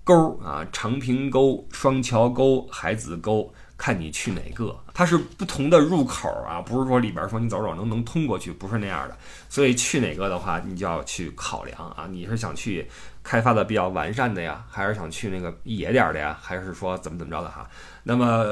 [0.04, 3.54] 沟啊，长平沟、双桥沟、海子沟。
[3.78, 4.78] 看你去哪个。
[4.92, 9.16] 它是不同的入口啊，不是说里边说你走走能能通过去，不是那样的。
[9.48, 12.86] 所以去哪个的话，你就要去考量啊，你是想去
[13.22, 17.66] 开发的比较完善的呀，还是想去那个野点的呀，还是说怎么怎么着的哈？
[18.02, 18.44] 那么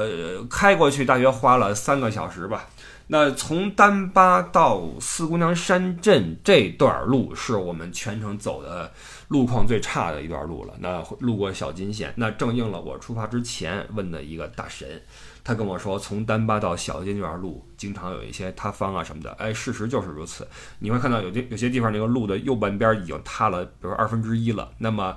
[0.49, 2.65] 开过去大约花了三个小时吧。
[3.09, 8.91] 那从丹巴到四姑娘山镇这段路是我们全程走的
[9.27, 10.73] 路况最差的一段路了。
[10.79, 15.01] 那路过小金县，那正应了我出发之前问的一个大神，
[15.43, 19.31] 他跟我说，从丹巴到小金这段路经常有一些塌方啊什么的。
[19.33, 20.47] 哎，事实就是如此。
[20.79, 24.71] 你会看到有些有些地方那个路的右半边已经塌了，比如二分之一了。
[24.77, 25.15] 那么，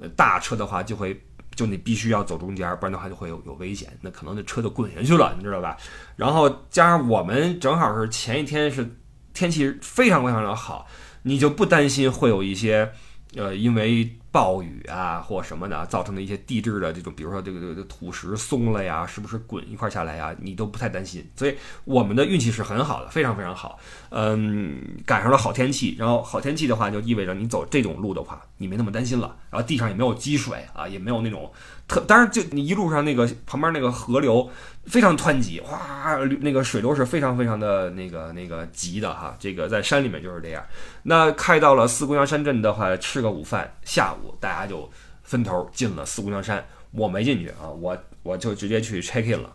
[0.00, 1.20] 呃，大车的话就会。
[1.56, 5.76] 就你必须要走中间，不然的话就会有有危险，那可能那车就滚下去了，你知道吧？
[6.16, 8.88] 然后加上我们正好是前一天是
[9.34, 10.86] 天气非常非常的好，
[11.24, 12.90] 你就不担心会有一些
[13.36, 14.16] 呃因为。
[14.32, 20.32] 暴雨啊，或什么的，造成的一些地质的这种，比如说这个这个土石松了呀，是不是滚一块下来呀？
[20.40, 23.80] 你都不太担心，所以我们的运气是很好的，非常非常好。
[24.10, 29.36] 嗯，赶上了好天气，然后好天气的话，就意味着你走这种路的话，你没那么担心了。
[29.50, 31.50] 然后地上也没有积水啊，也没有那种
[31.90, 34.48] 特，当然就你一路上那个旁边那个河流。
[34.86, 39.36] 非常湍急，哗，那个水流是非常非常的那个那个急的哈。
[39.38, 40.64] 这个在山里面就是这样。
[41.02, 44.90] 那开到了四姑娘山镇的话，吃个午饭，下午大家就
[45.22, 46.64] 分头进了四姑娘山。
[46.92, 49.52] 我没进去啊，我我就直接去 check in 了。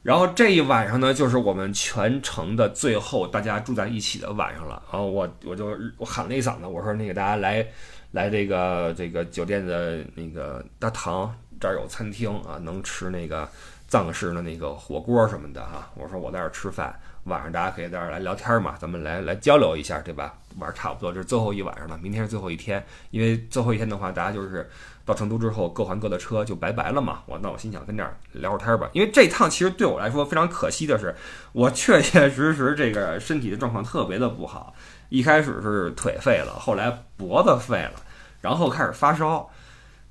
[0.00, 4.80] 然后这一晚上呢，就是我们全程的最后大家住在一起的晚上了。
[4.92, 7.66] 然后我我就我喊了一嗓子，我说那个大家来
[8.12, 13.48] 来这个这个酒店的那个大堂这儿有餐厅啊，能吃那个。
[13.90, 16.94] 藏式的那个火锅什么的哈，我说我在这儿吃饭，
[17.24, 20.34] 晚上大家可以在这儿来聊天嘛，咱们来来交流一下，对吧？
[20.58, 24.68] 玩差不多，这是最后一晚上了，明天是最后一天，因为最后一天的话，大家就是
[25.06, 27.22] 到成都之后各还各的车就拜拜了嘛。
[27.24, 31.14] 我那我心想跟这儿聊会儿天吧，因为这趟其实对我来说非常可惜的是，
[31.52, 34.74] 我确确实实这个身体的状况特别的不好，
[35.08, 37.92] 一开始是腿废了，后来脖子废了，
[38.42, 39.48] 然后开始发烧，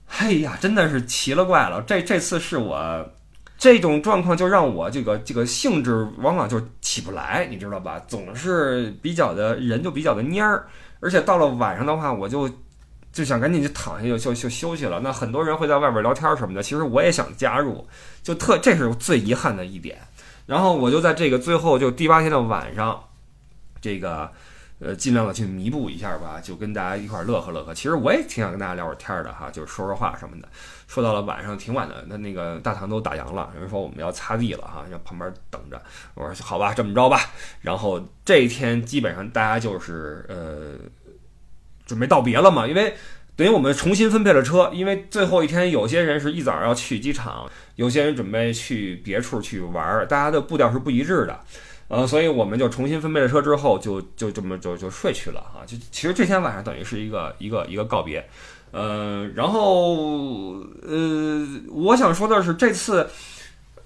[0.08, 3.14] 哎呀，真的是奇了怪了，这这次是我。
[3.60, 8.00] 这种状况就让我这个这个兴致往往就起不来，你知道吧？
[8.08, 10.68] 总是比较的人就比较的蔫儿，
[11.00, 12.48] 而且到了晚上的话，我就
[13.12, 15.00] 就想赶紧就躺下就就就休息了。
[15.00, 17.88] 那很多人会在外边聊天什么的，其实我也想加入，
[18.22, 19.98] 就特这是最遗憾的一点。
[20.46, 23.06] 然后我就在这个最后就第八天的晚上，
[23.82, 24.32] 这个。
[24.80, 27.74] 呃，尽量的去弥补一下吧，就跟大家一块儿乐呵乐呵。
[27.74, 30.48] 其实我也挺想跟大家聊会儿天的哈，就是说说话什么的。
[30.88, 35.82] 说到了晚上挺晚的，那那个大堂都打烊了，有人说我们要擦地了哈，让旁边等着。
[36.14, 37.20] 我说好吧，这么着吧。
[37.62, 40.76] 然后这一天基本上大家就是呃
[41.86, 42.96] 准备道别了嘛，因为
[43.36, 51.40] 等于我们重新分配了车，因为最后一天有些人是一早要去机场，有些人准备去别处去玩儿，大家的步调是不一致的。
[51.90, 55.62] 呃，所以我们就重新分配了车之后，就就这么就就睡去了哈。
[55.66, 58.28] 就其实这天晚上等于是一个一个一个告别，
[58.72, 63.10] 呃，然后呃，我想说的是，这次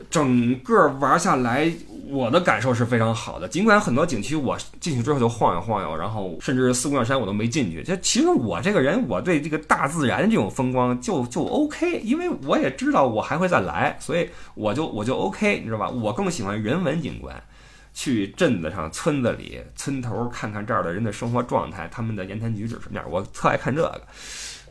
[0.10, 1.72] 整个玩下来，
[2.10, 3.48] 我的感受是非常好的。
[3.48, 7.84] 尽管很多景区我进去之后就晃悠晃悠，然后甚至四姑娘山我都没进去。
[7.84, 15.88] 就其实我这个人，我对这个大自然这种风光就就 OK，因为我也知道我还会再来，所以我就我就 OK，你知道吧？
[15.88, 17.40] 我更喜欢人文景观。
[17.94, 24.02] 去镇子上、村子里、村头看看这儿的人的生活状态，他们的言谈举止什么样，我特爱看这个。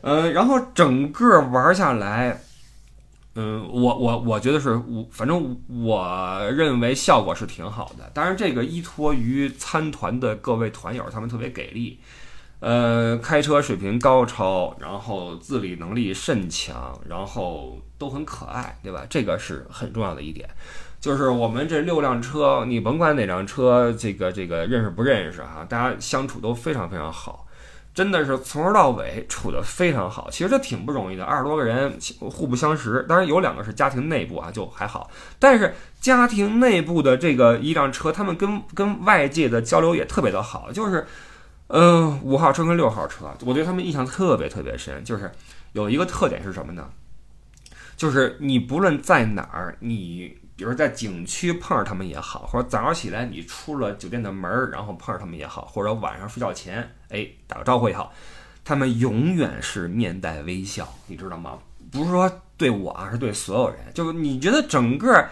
[0.01, 2.41] 嗯，然后整个玩下来，
[3.35, 8.09] 嗯，我我我觉得是，我反正我认为效果是挺好的。
[8.11, 11.99] 当然，这个依托于参团的各位团友，他们特别给力，
[12.61, 19.05] 呃，开车水平高超，然后自理能力甚强，然后都很可爱，对吧？
[19.07, 20.49] 这个是很重要的一点。
[21.01, 27.47] 就是我们这六辆车，你甭管哪辆车，这个这个认识不认识哈，大家相处都非常非常好，
[27.91, 30.29] 真的是从头到尾处的非常好。
[30.29, 35.09] 其实这挺不容易的，二十多个人互不相识，当然有两个是家庭内部啊，就还好。
[35.39, 40.71] 但是家庭内部的这个一辆车，他们跟跟外界的交流也特别的好。
[40.71, 41.03] 就是，
[41.69, 45.03] 嗯，五号车跟六号车，我对他们印象特别特别深。
[45.03, 45.31] 就是
[45.73, 46.87] 有一个特点是什么呢？
[47.97, 50.37] 就是你不论在哪儿，你。
[50.61, 58.13] 比如在景区碰上他们也好，或者早上起来你出了酒店的门儿，然后碰上他们也好，或者晚上睡觉前，哎，打个招呼也好，
[58.63, 61.57] 他们永远是面带微笑，你知道吗？
[61.91, 63.79] 不是说对我啊，是对所有人。
[63.95, 65.27] 就是你觉得整个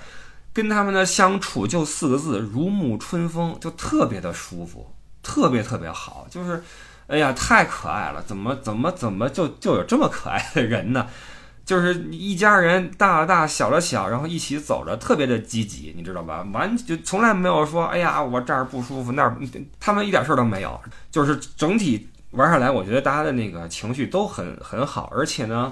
[0.51, 6.25] 跟他们的相处就四个字，如沐春风，就特别的舒服，特别特别好。
[6.31, 6.63] 就是，
[7.05, 11.05] 哎呀，太可爱了，怎么怎么怎么就就有这么可爱的人呢？
[11.69, 16.43] 就是一家人大了大小了小，然后一起走着，特别的积极，你知道吧？
[16.51, 19.37] 完就从来没有说，哎呀，我这儿不舒服那儿，
[19.79, 25.71] 他们一点事儿都没有，就是整体玩下来，我觉得大家的那个情绪都很很好，而且呢。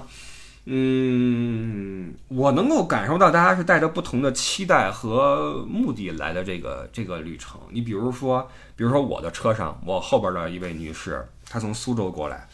[0.70, 7.58] 嗯，我能够感受到大家是带着不同的期待和目的来的这个这个旅程。
[7.70, 12.46] 你比如说，比如说我的车上，我后边的一位女士，她从苏州过来，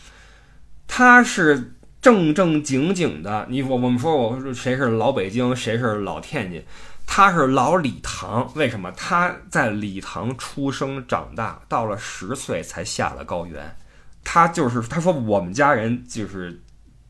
[0.86, 1.74] 她是
[2.04, 3.46] 正正经经的。
[3.48, 6.62] 你我我们说我谁是老北京，谁是老天津，
[7.06, 8.52] 他是老礼堂。
[8.54, 8.92] 为什么？
[8.92, 13.74] 他在礼堂出生长大，到了十岁才下了高原。
[14.22, 16.60] 他就是他说我们家人就是。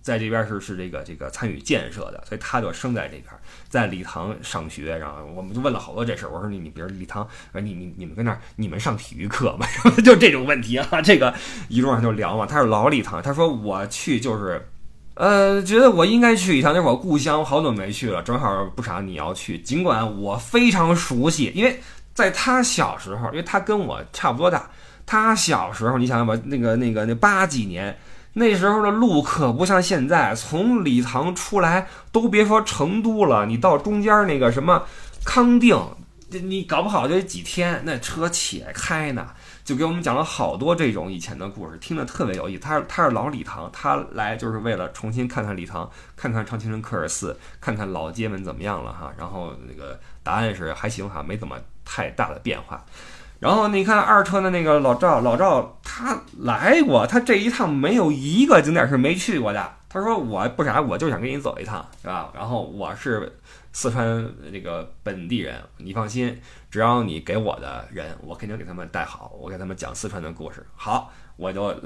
[0.04, 3.24] 在这边是是这个这个参与建设的，所以他就生在这边，
[3.70, 4.94] 在礼堂上学。
[4.98, 9.66] 然后我们就问了好多这事，我说你你比如礼堂，你你你们跟那儿你们上体育课吗？
[10.04, 11.35] 就这种问题啊，这个
[11.70, 12.44] 一路上就聊嘛。
[12.44, 14.68] 他是老礼堂，他说我去就是，
[15.14, 19.59] 呃，觉得我应该去一趟，那是我故乡，好久没去了，正好不傻你要去。
[19.61, 21.81] 尽管我非常熟悉，因为
[22.12, 24.68] 在他小时候，因为他跟我差不多大，
[25.07, 27.96] 他小时候你想想吧，那个那个那八几年。
[28.37, 34.83] 那时候的路可不像现在，从礼堂出来都别说成都了，你到中间那个什么
[35.24, 35.81] 康定，
[36.29, 39.29] 你搞不好就得几天，那车且开呢。
[39.64, 42.61] 就给我们讲了好多这种以前的故事，听得特别有意思。
[42.61, 49.11] 他是他是老礼堂，他来就是为了重新看看礼堂，看看长青人科尔寺，看看老街们怎么样了哈。
[49.16, 52.85] 然后那个答案是还行哈，没怎么太大的变化。
[53.40, 59.77] 然后你看二车的那个老赵，老赵他来过，他这一趟没有一个景点是没去过的。
[59.88, 62.31] 他说我不啥，我就想跟你走一趟，是吧？
[62.35, 63.33] 然后我是
[63.74, 70.64] 四川这个本地人，你放心，只要你给我的人，我肯定给他们带好，我给他们讲四川的故事。
[70.74, 71.76] 好，我就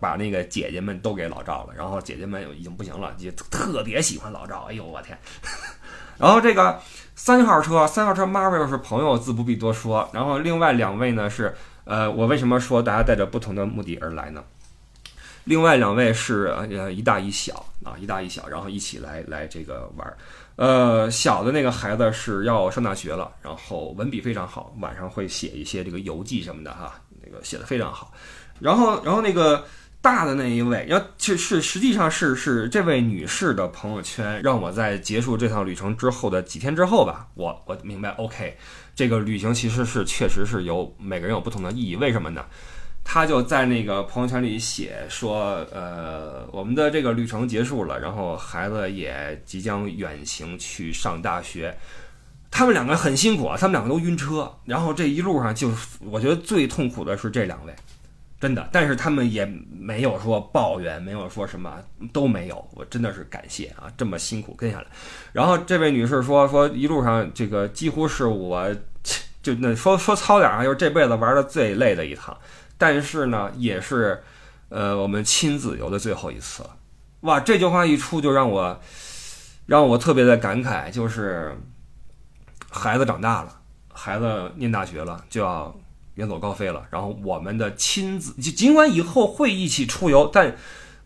[0.00, 4.62] 把那个姐姐们都给老赵了，然后姐姐们已经不行了，也特别喜欢老赵。
[4.70, 5.18] 哎呦我天！
[6.16, 6.80] 然后这个。
[7.14, 10.08] 三号车，三号车，Marvel 是朋友，自不必多说。
[10.12, 14.42] 然后另外两位呢是，呃，我为什么说大家带着不同的目的而来呢？
[15.44, 20.16] 另外两位是呃一大一小啊，一大一小，然后一起来来这个玩儿。
[20.62, 28.12] 呃，小的那个孩子是要上大学了，然后文笔非常好，晚上会写一些这个游记什么的哈，那个写的非常好。
[28.60, 29.64] 然后，然后那个。
[30.02, 38.58] 大的那一位，要是是实际上是是这位女士的朋友圈，让我在结束这趟旅程之后的几天之后吧，我我明白，OK，
[38.96, 42.44] 这个旅行其实是确实是有每个人有不同的意义，为什么呢？
[43.04, 51.76] 他就在那个朋友圈里写说，呃，我们的这个旅程结束了，然后孩子也即将远行去上大学，
[52.50, 57.74] 他们两个很辛苦啊，他们两个都晕车，然后这一路上就我觉得最痛苦的是这两位。
[58.40, 61.78] 真的，但是他们也没有说抱怨，没有说什么
[62.12, 62.68] 都没有。
[62.74, 64.86] 我真的是感谢啊，这么辛苦跟下来。
[65.32, 68.68] 然后这位女士说说一路上这个几乎是我
[69.42, 72.36] 就那说说糙点啊，就是这辈子玩的最累的一趟。
[72.78, 74.22] 但是呢，也是
[74.68, 76.70] 呃我们亲子游的最后一次了。
[77.20, 78.80] 哇，这句话一出就让我
[79.66, 81.56] 让我特别的感慨，就是
[82.70, 83.60] 孩子长大了，
[83.92, 85.74] 孩子念大学了，就要。
[86.16, 90.54] 远走高飞了，然后我们的亲子，尽管以后会一起出游，但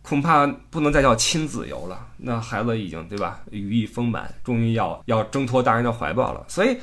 [0.03, 2.09] 恐怕不能再叫亲子游了。
[2.17, 6.45] 那孩子已经对吧，羽翼丰满，终于要要挣脱大人的怀抱了。
[6.49, 6.77] 所以，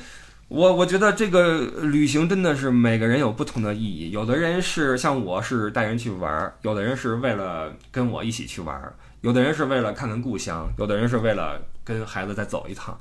[0.48, 4.10] 我我觉得这个旅行真的是每个人有不同的意义。
[4.10, 8.80] 有的人是像我是带人去玩，有的人是为了跟我一起去玩，
[9.22, 12.96] 有的人是为了看看故乡，有的人是为了跟孩子再走一趟。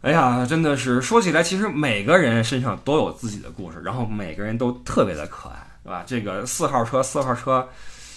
[0.00, 6.02] 哎呀，真的是说起来，其实每个人身上都有自己的故事，然后每个人都特别的可爱，是吧？
[6.04, 7.68] 这个四号车，四号车，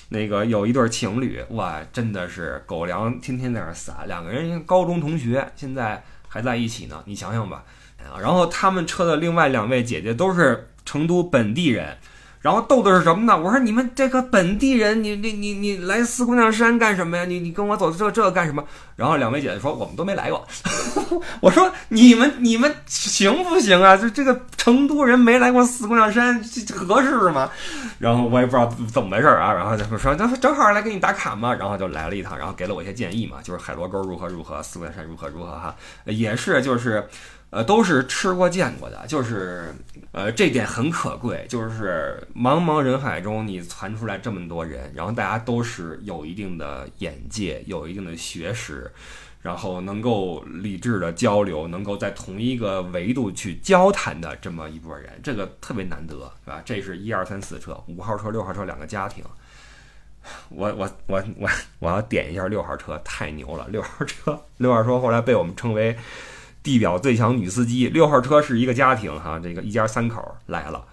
[0.10, 7.64] 那个有一对情侣，哇，真的是狗粮天天在那撒，两个人高中同学，现在还在一起呢，你想想吧。
[8.20, 11.98] 然后他们车的另外两位姐姐都是成都本地人。
[12.42, 13.36] 然后逗的是什么呢？
[13.36, 17.26] 我说你们这个本地人，你你你你来四姑娘山干什么呀？
[17.26, 18.64] 你你跟我走这这干什么？
[18.96, 20.48] 然后两位姐姐说我们都没来过。
[21.42, 23.98] 我说你们你们行不行啊？
[23.98, 27.50] 就这个成都人没来过四姑娘山，这合适吗？
[27.98, 29.52] 然后我也不知道怎么回事啊。
[29.52, 31.52] 然后就说正正好来给你打卡嘛。
[31.52, 37.04] 然后就来了一趟，然后给了我一些建议嘛，就是海螺沟如何如何，四姑娘山如何如何哈，也是就是。
[37.56, 39.74] 呃，都是吃过见过的，就是，
[40.12, 48.92] 呃，这点很可贵，就是茫茫人海中你传出来这么多人，然后大家都是有一定的眼界，有一定的学识，
[49.42, 56.62] 然后能够理智的交流，能够在同一个维度去交谈的这么一拨人，这个特别难得，是吧？
[56.66, 59.24] 这是一二三四车，五号车、六号车两个家庭，
[60.50, 61.50] 我我我我
[61.80, 63.66] 我要点一下六号车，太牛了！
[63.70, 65.98] 六号车，六号车后来被我们称为
[66.66, 67.88] 地表最强女司机。
[67.88, 70.84] 六号车是一个家庭哈，这个一家三口来了，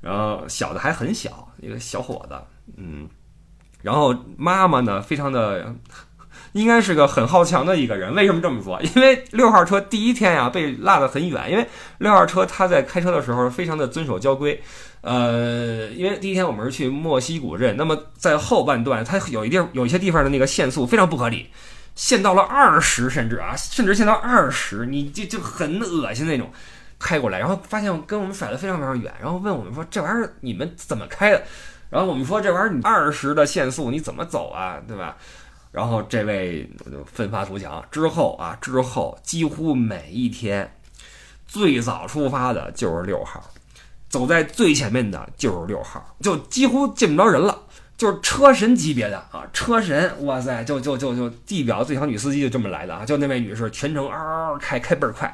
[0.00, 2.36] 然后小的还很小，一个小伙子，
[2.76, 3.08] 嗯，
[3.80, 5.74] 然后妈妈呢，非常的。
[6.52, 8.78] 应该是个很好强的一个人，为什么这么说？
[8.94, 11.66] 因为六号车第一天呀被落得很远，因为
[11.96, 14.60] 六号车他在开车的时候非常的遵守交规，
[15.00, 21.46] 呃，因为第一天我们是去墨西古镇，那么在后半段它有一地有一些地方的那个限速非常不合理，
[21.94, 26.50] 限到了二十，甚至啊，甚至限到二十，你就就很恶心那种，
[26.98, 31.42] 开过来，然后发现跟我们甩的非常非常远，然后问我们说这玩意儿你们怎么开的？
[31.90, 35.16] 然后我们说这玩意儿你二十的限速你怎么走啊，对吧？
[35.70, 40.74] 然后这位就奋发图强，之后啊，之后几乎每一天，
[41.46, 43.42] 最早出发的就是六号，
[44.08, 47.58] 走在最前面的就是六号，就几乎见不着人了，
[48.02, 55.32] 就是车神级别的啊，车神，哇塞，就就就就地表最强女司机就这么来的啊，就那位女士全程嗷嗷开开倍儿快，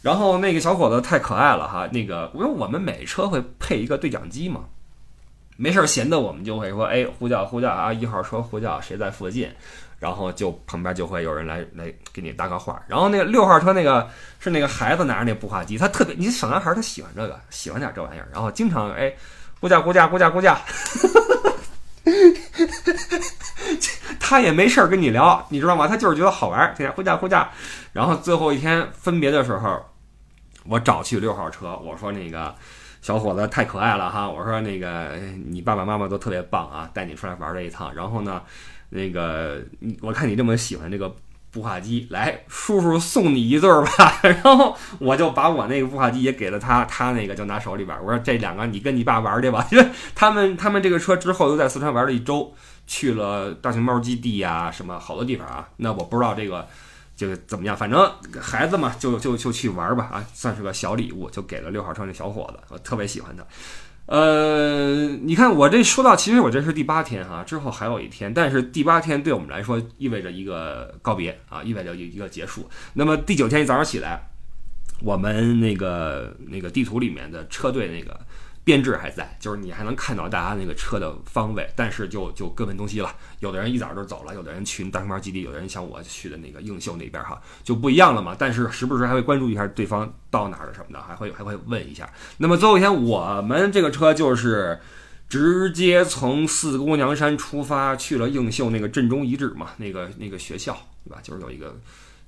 [0.00, 4.60] 然后那个小伙子太可爱了哈，那个因为我们每车会配一个对讲机嘛。
[5.56, 9.48] 没事闲的，我们就会说，哎，呼叫呼叫啊，一号车呼叫，谁在附近？
[9.98, 12.80] 然后就旁边就会有人来来给你搭个话。
[12.86, 14.08] 然后那个六号车那个
[14.38, 18.28] 是那个孩子拿着那步话机，他特别，你小男孩他喜欢这个，喜欢点这玩意儿。
[18.32, 19.12] 然后经常哎，
[19.58, 20.56] 呼叫呼叫呼叫呼叫，
[24.20, 25.88] 他也没事儿跟你聊，你知道吗？
[25.88, 27.46] 他就是觉得好玩，天天呼叫呼叫。
[27.92, 29.84] 然后最后一天分别的时候，
[30.66, 32.54] 我找去六号车，我说那个。
[33.04, 34.26] 小伙子太可爱了哈！
[34.26, 37.94] 我说那个你爸爸妈妈都特别棒啊，带你出来玩这一趟。
[37.94, 38.40] 然后呢，
[38.88, 39.62] 那个
[40.00, 41.14] 我看你这么喜欢这个
[41.54, 44.20] 步话机，来叔叔送你一对儿吧。
[44.28, 47.96] 然后我就把我那个步话机也给了他，他那个就拿手里边。
[48.04, 52.52] 我说这两个你跟你爸玩去吧， 因为他们他们这个车之后又在四川玩了一周，
[52.86, 55.68] 去了大熊猫基地呀，什么好多地方啊。
[55.76, 56.66] 那我不知道这个。
[57.16, 63.44] 就怎么样，反正孩子嘛，就就就去玩吧啊，算是个小礼物，就给了六号车那小伙子，我特别喜欢他。
[64.06, 72.68] 呃，你看我这说到，其实我这是第八天哈，之后还有一天，但是第八天对我们来说意味着一个告别啊，意味着一个结束。
[72.92, 74.30] 那么第九天一早上起来，
[75.00, 78.20] 我们那个那个地图里面的车队那个。
[78.64, 83.14] 编制还在，就是你还能看到大家那个车的方位，但是就就各奔东西了。
[83.40, 88.34] 有的人一早就走了，有的人去大熊猫基地，有的人像我去的那个映秀那边哈，就不一样了嘛。
[88.38, 92.10] 但是时不时还会关注一下对方到哪儿了什么的，还会还会问一下。
[92.38, 94.80] 那么最后一天，我们这个车就是
[95.28, 101.18] 直接从四姑娘山出发，去了映秀那个镇中遗址嘛，那个那个学校对吧？
[101.22, 101.78] 就是有一个。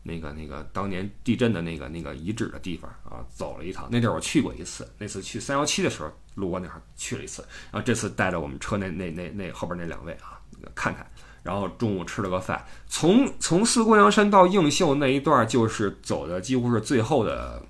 [0.08, 3.88] 那个那个当年地震的那个那个遗址的地方啊，走了一趟。
[3.90, 7.44] 那地儿我去过一次，那次去三幺七的时候路过那儿去了一次。
[7.72, 10.40] 然后这次带着我们车那那那那后边那两位啊，
[10.74, 11.04] 看看。
[11.42, 17.62] 然后中午吃了个饭，从从四姑娘山到映秀那一段就是走的几乎是最后的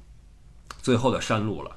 [0.80, 1.70] 最后的山路了。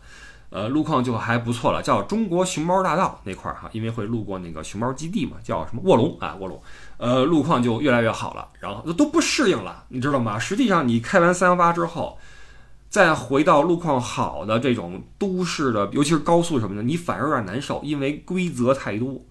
[0.50, 6.60] 呃，路况就还不错了，叫中国熊猫大道那块儿哈，因为会路过那个熊猫基地嘛，叫什么卧龙啊，卧龙。
[6.98, 10.40] 呃，路况就越来越好了，然后都不适应了，你知道吗？
[10.40, 12.18] 实际上，你开完三幺八之后，
[12.90, 19.24] 再回到路况好的这种都市的，尤其是高速什么的，你反而有点难受，因为规则太多。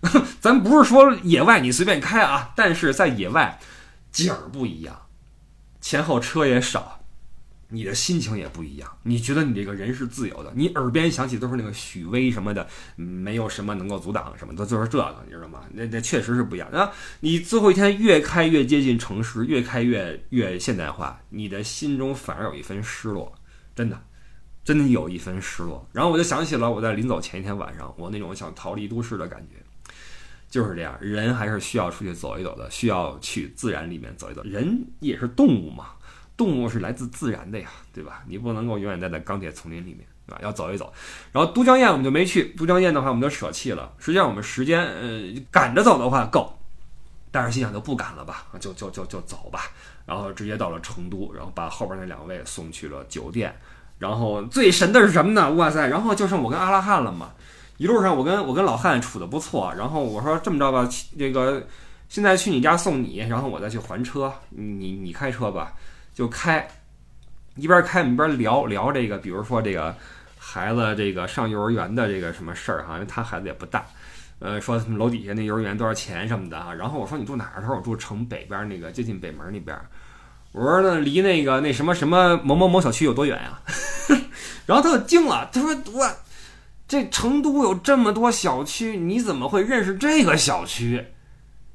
[0.40, 3.60] 咱不是说野外你随便开啊，但是在野外
[4.10, 4.96] 景儿不一样，
[5.80, 7.01] 前后车也少。
[7.74, 15.62] 你的心情也不一样，你觉得你这个人是自由的，你耳边响起都是那个许巍什么的，没有什么能够阻挡什么的，就是这个，你知道吗？
[15.72, 16.68] 那那确实是不一样。
[16.70, 23.32] 然后，你最后一天越开越接近城市，越开越越现代化，你的心中反而有一分失落，
[23.74, 23.98] 真的，
[24.62, 25.88] 真的有一分失落。
[25.92, 29.56] 然后我就想起了我在临走前一天晚上，我那种想逃离都市的感觉，
[30.50, 30.94] 就是这样。
[31.00, 34.42] 人还是需要出去走一走的，需要去自然里面走一走。
[34.42, 35.86] 人也是动物嘛。
[36.36, 38.22] 动物是来自自然的呀，对吧？
[38.26, 40.40] 你不能够永远待在钢铁丛林里面，对吧？
[40.42, 40.92] 要走一走。
[41.32, 43.92] 然后都江堰我们就没去，都江堰的话我们就舍弃了。
[43.98, 46.58] 实际上我们时间呃赶着走的话够，
[47.30, 49.70] 但是心想就不赶了吧，就就就就走吧。
[50.04, 53.54] 然后直接到了成都，然后把后边那两位送去了酒店。
[53.98, 55.52] 然后最神的是什么呢？
[55.52, 55.86] 哇塞！
[55.86, 57.30] 然后就剩我跟阿拉汉了嘛。
[57.76, 59.72] 一路上我跟我跟老汉处的不错。
[59.78, 61.64] 然后我说这么着吧，这个
[62.08, 65.72] 现在去你家送你，然后我再去还车，你你开车吧。
[66.14, 66.68] 就开，
[67.56, 69.94] 一边开一边聊聊这个，比如说这个
[70.38, 73.84] 孩子这个上幼儿园的这个什么事儿哈，因为他孩子也不大，
[74.38, 76.72] 呃，说楼底下那幼儿园多少钱什么的啊。
[76.74, 77.60] 然后我说你住哪儿？
[77.60, 79.76] 他说我住城北边那个接近北门那边。
[80.52, 83.58] 我说那离那个那什么什么某某某小区有多远呀？
[84.66, 86.10] 然后他就惊了，他说我
[86.86, 91.06] 这成都有这么多小区，你怎么会认识这个小区？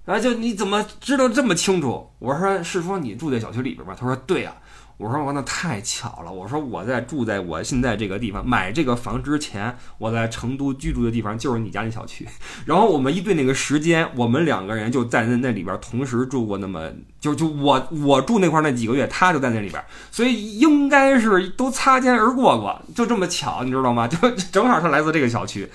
[0.07, 2.09] 啊，就你怎么知道这么清楚？
[2.17, 3.95] 我说是说你住在小区里边吗？
[3.95, 4.53] 他说对呀。
[4.99, 6.31] 我说我那太巧了。
[6.31, 12.27] 我说我在住在我现在这个地方，买这个房之前，我在成都居住的地方就是你家那小区。
[12.65, 16.89] 然后我们一对那个时间，我们两个人就在那那里边同时住过那么
[17.19, 24.07] 就就我我住那块那几个月，他就在那里边，所以应该是都擦肩而过过，就这么巧，你知道吗？
[24.09, 24.17] 就
[24.51, 25.69] 正好他来自这个小区，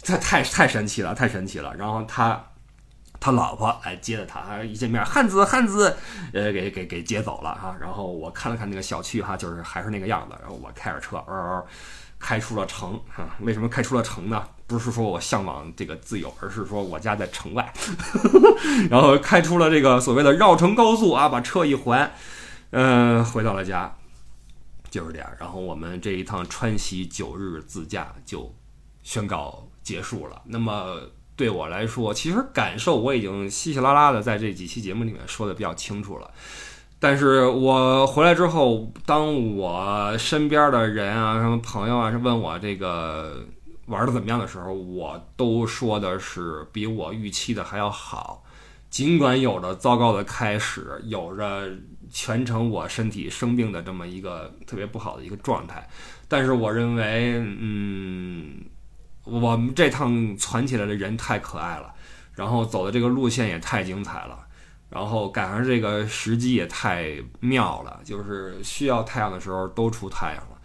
[0.00, 1.74] 这太太神奇了，太神奇了。
[1.76, 2.42] 然后他。
[3.22, 5.96] 他老婆来接的他，一见面，汉子汉子，
[6.32, 7.76] 呃，给给给接走了哈。
[7.80, 10.34] 然后我看了看那个小区哈，就是还是那个样子。
[10.40, 11.64] 然后我开着车，嗷嗷，
[12.18, 13.24] 开出了城哈。
[13.38, 14.44] 为什么开出了城呢？
[14.66, 17.72] 不是说我向往这个自由，而是说我家在城外。
[18.90, 22.12] 然后开出了这个所谓的绕城高速啊，把车一还，
[22.70, 23.94] 嗯，回到了家，
[24.90, 25.30] 就是这样。
[25.38, 28.52] 然后我们这一趟川西九日自驾就
[29.04, 30.42] 宣告结束了。
[30.44, 31.00] 那么。
[31.34, 36.30] 对我来说，其实感受我已经稀稀拉拉的在这几期节目里面说的比较清楚了。
[37.00, 43.44] 但是我回来之后，当我身边的人啊、什么朋友啊是问我这个
[43.86, 48.44] 玩的怎么样的时候，我都说的是比我预期的还要好。
[48.88, 51.68] 尽管有着糟糕的开始，有着
[52.10, 55.88] 全程我身体生病的这么一个特别不好的一个状态，
[56.28, 58.60] 但是我认为，嗯。
[59.24, 61.94] 我们这趟攒起来的人太可爱了，
[62.34, 64.38] 然后走的这个路线也太精彩了，
[64.90, 70.58] 然后赶上这个时机也太妙了，就是需要太阳的时候都出太阳了，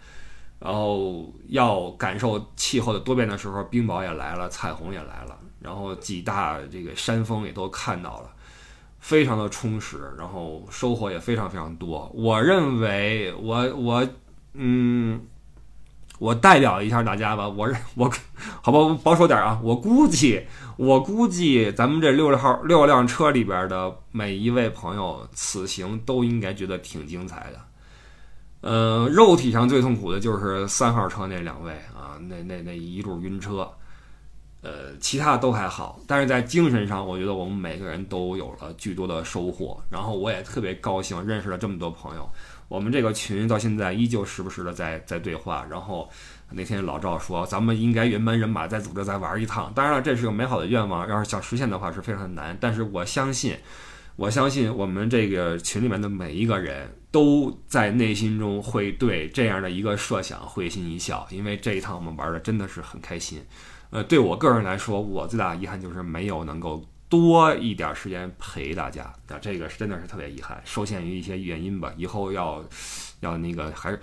[0.58, 8.30] 然后要感受气候的多变的时候，冰雹也来了，彩虹也来了，然后几大这个山峰也都看到了，
[8.98, 12.10] 非常的充实，然后收获也非常非常多。
[12.12, 14.08] 我认为，我我
[14.54, 15.24] 嗯。
[16.18, 18.10] 我代表一下大家吧，我我，
[18.60, 20.44] 好吧，保守点啊，我估计，
[20.76, 27.60] 我估计咱们这六号六辆车里边的每一位朋友，此行都应该觉得挺精彩的。
[28.60, 33.70] 呃，肉体上最痛苦的就是三号车那两位啊，那那那一路晕车，
[34.62, 42.28] 呃，其他都还好，但是在精神上，我觉得我们每个人都有了巨多的收获，然后我也特别高兴认识了这么多朋友。
[42.68, 46.08] 我们这个群到现在依旧时不时的在在对话，然后
[46.50, 49.72] 那天老赵说咱们应该原班人马再组织再玩一趟。
[49.74, 52.56] 当然了，这是个美好的愿望，要是想实现的话是非常难。
[52.60, 53.56] 但是我相信，
[54.16, 63.42] 我相信我们这个群里面的每一个人都在内心中会对这样的一个设想会心一笑，因为这一趟我们玩的真的是很开心。
[63.90, 66.84] 呃，对我个人来说，我最大的遗憾就是没有能够。
[67.08, 71.90] 多一点时间陪大家，啊，这个是真的是特别遗憾，受限于一些原因吧。
[71.96, 72.62] 以后要
[73.20, 73.98] 要那个，还是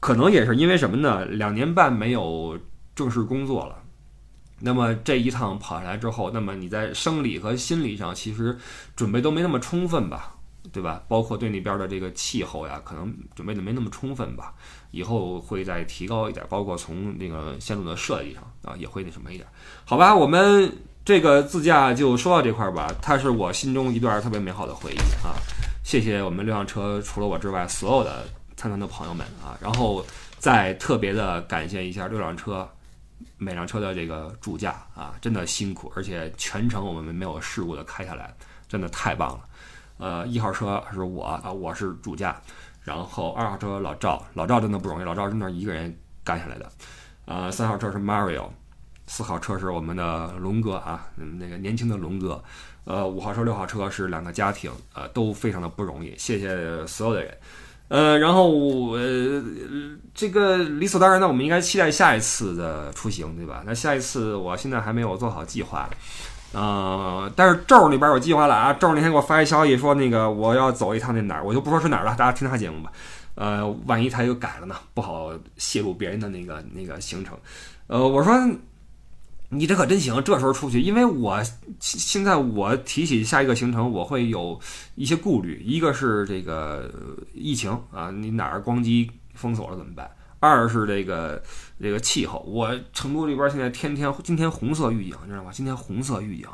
[0.00, 1.24] 可能也是因为什么呢？
[1.26, 2.58] 两年半没有
[2.94, 3.82] 正式工作了，
[4.60, 8.56] 那么这一趟跑下来之后，那么你在生理和心理上其实
[8.94, 10.34] 准备都没那么充分吧，
[10.72, 11.02] 对吧？
[11.08, 14.54] 包括对那边的这个气候呀，可能准备的没那么充分吧。
[14.92, 19.46] 以后会再提高一点，包括从那个线路的设计上啊，也会那什么一点。
[19.84, 20.72] 好吧，我们。
[21.06, 25.38] 这个自驾就说到这块儿吧，它是我心中一段特别美好的回忆啊！
[25.84, 28.24] 谢谢我们六辆车除了我之外所有的
[28.56, 29.56] 参团的朋友们啊！
[29.60, 30.04] 然后
[30.40, 32.68] 再特别的感谢一下六辆车
[33.38, 38.34] 每辆车的这个主驾啊，真的辛苦，而且全程我们没有事故的开下来，
[38.66, 39.40] 真的太棒了。
[39.98, 42.36] 呃，一号车是我啊，我是主驾，
[42.82, 46.68] 然后二号车老赵，老赵真的不容易，老赵真的一个人干下来的。
[47.26, 48.48] 呃，三号车是 Mario。
[49.08, 51.06] 四号车是我们的龙哥啊，
[51.38, 52.42] 那个年轻的龙哥，
[52.84, 57.38] 呃，五号车、六号车是两个家庭，呃，都非常的不容易，谢谢所有的人，
[57.86, 58.50] 呃，然后
[58.90, 59.42] 呃，
[60.12, 63.62] 这个理所当然的，我们应该期待下一次的出行，对吧？
[63.64, 65.88] 那下一次我现在还没有做好计划，
[66.52, 72.90] 呃，但是咒那边有计划了啊，咒那天给我发一消息说那个我要走一趟那哪儿，我就不说是哪儿了，大家听他节目吧，
[73.36, 77.38] 呃，万一他又改了呢，不好泄露别人的那个那个行程，
[77.86, 78.32] 呃，我说。
[79.48, 81.40] 你这可真行，这时候出去，因为我
[81.78, 84.58] 现在我提起下一个行程，我会有
[84.96, 85.62] 一些顾虑。
[85.64, 86.92] 一个是这个
[87.32, 90.10] 疫情啊，你哪儿光机封锁了怎么办？
[90.40, 91.40] 二是这个
[91.80, 95.50] 这个气候，我成都这边现在天天今天红色预警，你知道吗？
[95.52, 96.48] 今天红色预警，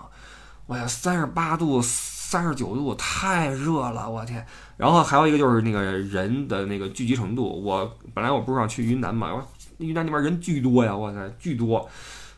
[0.67, 4.47] 我呀三十八度、三十九度，太热了，我天！
[4.77, 9.43] 然后还有一个就是那个人的那个聚集程度，我本来我不是想去云南嘛，我
[9.79, 11.89] 云南那边人巨多呀，我塞，巨多。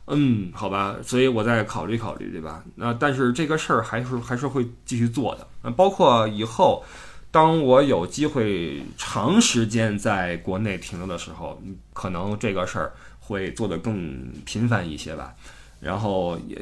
[0.07, 2.63] 嗯，好吧，所以我再考虑考虑，对吧？
[2.75, 5.47] 那但是这个事儿还是还是会继续做的。
[5.63, 6.85] 嗯，包括以后，
[7.31, 11.59] 当我有机会长时间在国内停留的时候，
[11.93, 15.35] 可能这个事儿会做得更频繁一些吧。
[15.81, 16.57] 然后也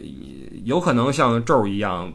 [0.64, 2.12] 有可能像咒一样，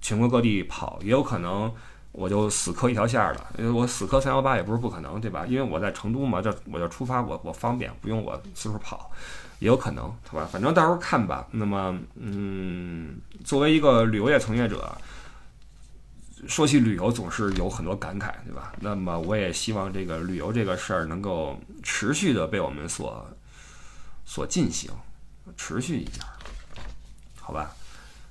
[0.00, 1.72] 全国各地跑，也有可能
[2.12, 3.46] 我就死磕一条线儿了。
[3.58, 5.44] 因为我死磕三幺八也不是不可能，对吧？
[5.46, 9.10] 因为我在成都嘛，这我就出发，我我方便，不用我四处跑，
[9.58, 10.48] 也有可能，好吧？
[10.50, 11.46] 反正到时候看吧。
[11.50, 14.96] 那么，嗯，作为一个旅游业从业者。
[16.46, 18.72] 说起旅游，总是有很多感慨，对吧？
[18.78, 23.26] 那么我也希望这个旅游这个事儿能够持续的被我们所
[24.24, 24.90] 所进行，
[25.56, 26.24] 持续一下，
[27.40, 27.74] 好吧？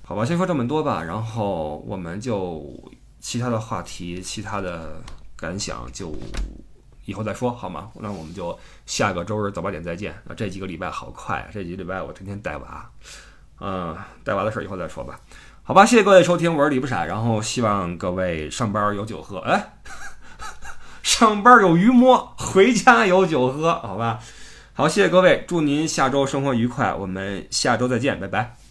[0.02, 2.72] 好吧，先说这么多吧，然后我们就
[3.20, 5.02] 其他的话题、其他的
[5.34, 6.14] 感想就
[7.06, 7.88] 以后再说，好吗？
[7.94, 10.14] 那我们就下个周日早八点再见。
[10.24, 12.90] 那这几个礼拜好快啊，这几个礼拜我天天带娃，
[13.60, 15.18] 嗯，带娃的事儿以后再说吧。
[15.62, 19.78] 好吧，谢谢各位收听，我是李不傻，然后希望各位上班有酒喝，哎，
[21.02, 24.20] 上班有鱼摸，回家有酒喝，好吧，
[24.74, 28.65] 好，谢谢各位，祝您下周生活愉快，我们下周再见，拜拜。